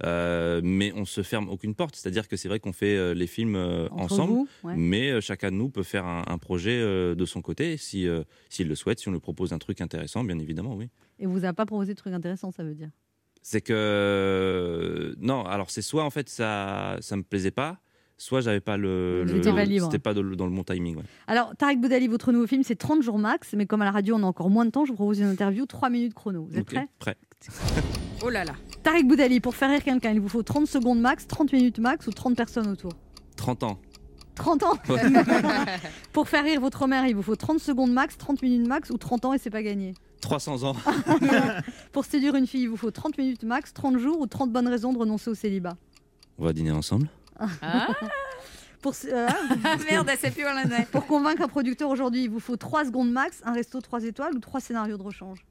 [0.07, 1.97] Euh, mais on se ferme aucune porte.
[1.97, 4.75] C'est-à-dire que c'est vrai qu'on fait euh, les films euh, ensemble, vous, ouais.
[4.75, 8.09] mais euh, chacun de nous peut faire un, un projet euh, de son côté, si
[8.09, 10.89] euh, s'il le souhaite, si on lui propose un truc intéressant, bien évidemment, oui.
[11.19, 12.89] Et vous n'avez pas proposé de trucs intéressants, ça veut dire?
[13.43, 17.79] C'est que non, alors c'est soit en fait ça, ça me plaisait pas,
[18.19, 19.87] soit j'avais pas le, le- étiez pas libre.
[19.87, 20.97] c'était pas dans le, dans le bon timing.
[20.97, 21.03] ouais.
[21.27, 24.15] Alors, Tarek Boudali, votre nouveau film, c'est 30 jours max, mais comme à la radio,
[24.17, 26.45] on a encore moins de temps, je vous propose une interview, 3 minutes chrono.
[26.51, 27.17] Vous êtes Ok, prêts prêt.
[28.25, 28.53] Oh là là.
[28.83, 32.07] Tarek Boudali, pour faire rire quelqu'un, il vous faut 30 secondes max, 30 minutes max
[32.07, 32.93] ou 30 personnes autour
[33.37, 33.79] 30 ans.
[34.37, 35.01] 30 ans Ouais.
[36.13, 38.97] Pour faire rire votre mère, il vous faut 30 secondes max, 30 minutes max ou
[38.99, 39.93] 30 ans et c'est pas gagné.
[40.23, 40.75] 300 ans.
[41.93, 44.69] Pour séduire une fille, il vous faut 30 minutes max, 30 jours ou 30 bonnes
[44.69, 45.77] raisons de renoncer au célibat.
[46.39, 47.09] On va dîner ensemble.
[48.83, 49.27] Pour, s- euh,
[49.65, 50.91] Ah, Merde, elle sait plus est.
[50.91, 54.35] pour convaincre un producteur aujourd'hui, il vous faut 3 secondes max, un resto 3 étoiles
[54.35, 55.45] ou 3 scénarios de rechange.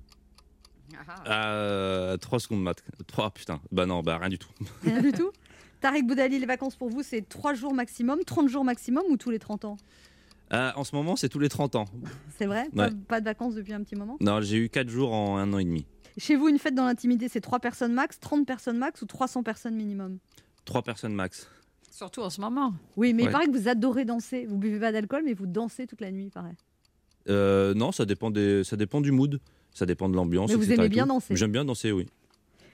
[1.28, 2.78] Euh, 3 secondes mat.
[3.08, 3.60] 3 putain.
[3.72, 4.50] Bah non, bah rien du tout.
[4.84, 5.32] Rien du tout
[5.82, 9.30] Tarek Boudali, les vacances pour vous, c'est 3 jours maximum, 30 jours maximum ou tous
[9.32, 9.78] les 30 ans
[10.54, 11.86] Euh, en ce moment, c'est tous les 30 ans.
[12.38, 12.92] C'est vrai pas, Ouais.
[13.08, 15.58] pas de vacances depuis un petit moment Non, j'ai eu 4 jours en un an
[15.60, 15.86] et demi.
[16.18, 19.44] Chez vous, une fête dans l'intimité, c'est 3 personnes max, 30 personnes max ou 300
[19.44, 20.20] personnes minimum
[20.64, 21.48] 3 personnes max.
[21.96, 22.74] Surtout en ce moment.
[22.98, 23.32] Oui, mais il Ouais.
[23.32, 24.46] paraît que vous adorez danser.
[24.46, 26.56] Vous buvez pas d'alcool, mais vous dansez toute la nuit, il paraît.
[27.30, 29.40] Euh, non, ça dépend, des, ça dépend du mood.
[29.72, 30.50] Ça dépend de l'ambiance.
[30.50, 30.76] Mais vous etc.
[30.76, 31.10] aimez et bien tout.
[31.14, 32.08] danser J'aime bien danser, oui.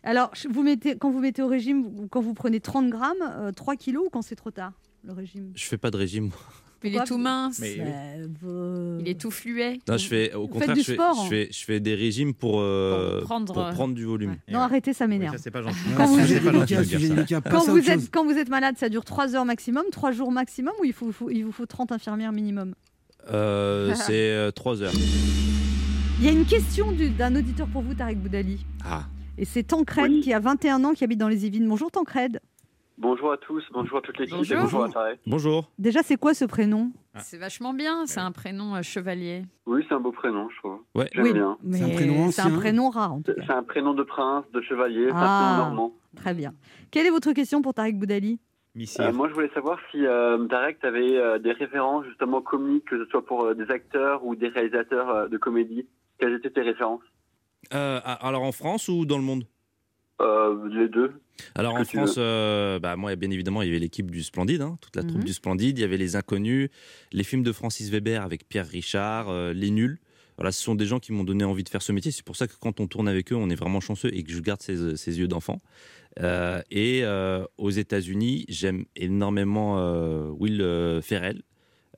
[0.04, 3.76] Alors, vous mettez, quand vous mettez au régime, quand vous prenez 30 grammes, euh, 3
[3.76, 5.52] kilos ou quand c'est trop tard, le régime?
[5.54, 6.26] Je fais pas de régime.
[6.30, 6.38] moi.
[6.84, 7.60] Il est tout mince.
[7.60, 9.80] Mais Euh, vous- Il est tout fluet.
[9.88, 11.30] Non, je fais, au Vous contraire, je, fais, sport, je, hein.
[11.30, 14.36] fais, je fais des régimes pour, euh, Pour prendre, pour euh, prendre du volume.
[14.52, 15.36] Non, arrêtez, ça m'énerve.
[15.36, 15.78] ça, c'est pas gentil.
[15.96, 16.20] Quand vous-
[17.90, 20.94] êtes, quand vous êtes malade, ça dure 3 heures maximum, 3 jours maximum ou il,
[20.94, 22.74] faut, faut- il vous faut 30 infirmières minimum
[23.32, 24.94] Euh, c'est 3 heures.
[26.20, 28.66] Il y a une question du- d'un auditeur pour vous, Tarek Boudali.
[28.86, 29.06] Ah.
[29.38, 31.68] Et c'est Tancred qui a 21 ans, qui habite dans les Yvelines.
[31.68, 32.40] Bonjour Tancred.
[33.02, 34.58] Bonjour à tous, bonjour à toute l'équipe Bonjour.
[34.58, 35.20] et bonjour à Tarek.
[35.26, 35.72] Bonjour.
[35.80, 39.41] Déjà, c'est quoi ce prénom C'est vachement bien, c'est un prénom euh, chevalier.
[39.66, 40.78] Oui, c'est un beau prénom, je trouve.
[40.93, 41.10] Ouais.
[41.16, 41.58] J'aime Oui, bien.
[41.64, 42.60] mais C'est un prénom c'est un ancien.
[42.60, 43.43] prénom rare en tout C'est cas.
[43.47, 45.18] c'est un prénom de prince, de chevalier, c'est Ah.
[45.18, 45.93] un prénom normand.
[46.16, 46.54] Très bien.
[46.91, 48.39] Quelle est votre question pour Tarek Boudali?
[48.99, 53.04] Euh, moi, je voulais savoir si euh, Tarek, tu avais des références justement comiques, que
[53.04, 55.88] ce soit pour euh, des acteurs ou des réalisateurs euh, de comédie.
[56.20, 57.02] Quelles étaient tes références?
[57.74, 59.43] Euh, alors en France ou dans le monde?
[60.22, 61.14] Euh, Les deux.
[61.56, 64.78] Alors en France, euh, bah, moi, bien évidemment, il y avait l'équipe du Splendide, hein,
[64.82, 65.26] toute la troupe Mhm.
[65.26, 65.78] du Splendide.
[65.78, 66.70] Il y avait les Inconnus,
[67.12, 70.00] les films de Francis Weber avec Pierre Richard, euh, les Nuls.
[70.38, 72.12] Voilà, ce sont des gens qui m'ont donné envie de faire ce métier.
[72.12, 74.32] C'est pour ça que quand on tourne avec eux, on est vraiment chanceux et que
[74.32, 75.60] je garde ces, ces yeux d'enfant.
[76.20, 81.42] Euh, et euh, aux États-Unis, j'aime énormément euh, Will Ferrell,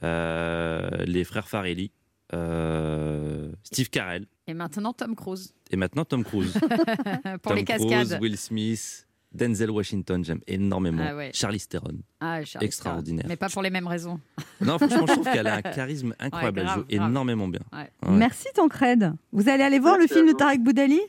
[0.03, 1.91] euh, les frères Farelli,
[2.33, 5.53] euh, Steve Carell Et maintenant Tom Cruise.
[5.71, 6.53] et maintenant Tom Cruise.
[7.41, 8.21] pour Tom les Cruise, cascades.
[8.21, 11.03] Will Smith, Denzel Washington, j'aime énormément.
[11.07, 11.31] Ah ouais.
[11.33, 11.95] Charlize Theron.
[12.19, 13.23] Ah, Extraordinaire.
[13.23, 13.29] Theron.
[13.29, 14.19] Mais pas pour les mêmes raisons.
[14.61, 16.59] Non, franchement, je trouve qu'elle a un charisme incroyable.
[16.59, 17.09] Ouais, grave, Elle joue grave.
[17.09, 17.61] énormément bien.
[17.73, 17.79] Ouais.
[18.07, 18.15] Ouais.
[18.17, 19.13] Merci Tancred.
[19.31, 20.37] Vous allez aller voir Merci le film de.
[20.37, 20.99] Tarek Boudali?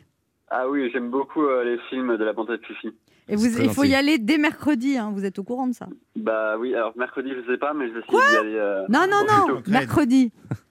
[0.49, 2.89] Ah oui, j'aime beaucoup euh, les films de la bande de Fifi.
[3.27, 3.89] Et vous, il faut gentil.
[3.89, 7.31] y aller dès mercredi, hein, vous êtes au courant de ça Bah oui, alors mercredi,
[7.35, 8.55] je sais pas, mais je vais essayer d'y aller.
[8.57, 10.31] euh, Non, non, non, mercredi.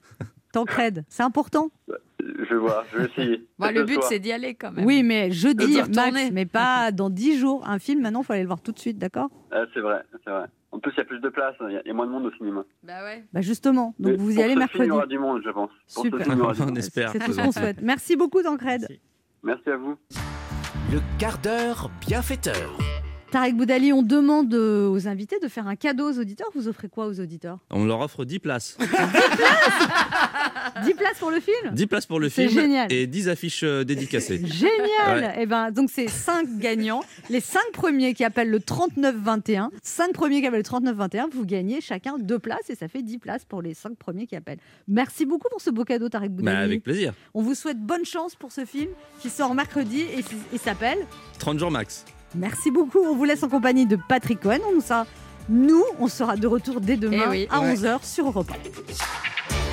[0.54, 1.70] Tancred, c'est important.
[2.20, 3.38] Je vois, je vais essayer.
[3.58, 4.84] Bon, Pas le but, c'est d'y aller quand même.
[4.84, 7.62] Oui, mais jeudi, max, mais pas dans 10 jours.
[7.68, 9.28] Un film, maintenant, il faut aller le voir tout de suite, d'accord?
[9.52, 10.46] Ah, c'est vrai, c'est vrai.
[10.72, 12.06] En plus, il y a plus de place, il y a- il y, a moins
[12.06, 12.64] de monde au cinéma.
[12.82, 13.24] Bah ouais.
[13.32, 14.84] Bah justement, donc Mais vous y allez ce film, mercredi.
[14.84, 15.70] Il y aura du monde, je pense.
[15.94, 16.22] Pour ce Super.
[16.24, 17.10] film, il y aura du On espère.
[17.10, 17.78] C'est tout ce qu'on souhaite.
[17.82, 18.86] Merci beaucoup, Tancred.
[19.42, 19.96] Merci à vous.
[20.92, 22.76] Le quart d'heure bienfaiteur.
[23.34, 26.46] Tarek Boudali, on demande euh, aux invités de faire un cadeau aux auditeurs.
[26.54, 27.58] Vous offrez quoi aux auditeurs?
[27.72, 28.78] On leur offre 10 places.
[30.84, 31.18] 10 places?
[31.18, 31.72] Pour le film?
[31.72, 32.92] 10 places pour le C'est film génial.
[32.92, 34.38] et 10 affiches euh, dédicacées.
[34.46, 35.42] Génial Ouais.
[35.42, 37.02] Et ben donc c'est 5 gagnants.
[37.28, 41.80] Les 5 premiers qui appellent le 3921, 5 premiers qui appellent le 3921, vous gagnez
[41.80, 44.60] chacun 2 places et ça fait 10 places pour les 5 premiers qui appellent.
[44.86, 46.56] Merci beaucoup pour ce beau cadeau Tarek Boudali.
[46.56, 47.12] Bah, avec plaisir.
[47.34, 50.22] On vous souhaite bonne chance pour ce film qui sort mercredi et,
[50.54, 50.98] et s'appelle
[51.40, 52.04] 30 jours max.
[52.34, 52.98] Merci beaucoup.
[52.98, 54.58] On vous laisse en compagnie de Patrick Cohen.
[54.76, 55.06] On sera,
[55.48, 57.46] nous, on sera de retour dès demain Eh oui.
[57.50, 57.74] à Ouais.
[57.74, 59.63] 11h sur Europe 1.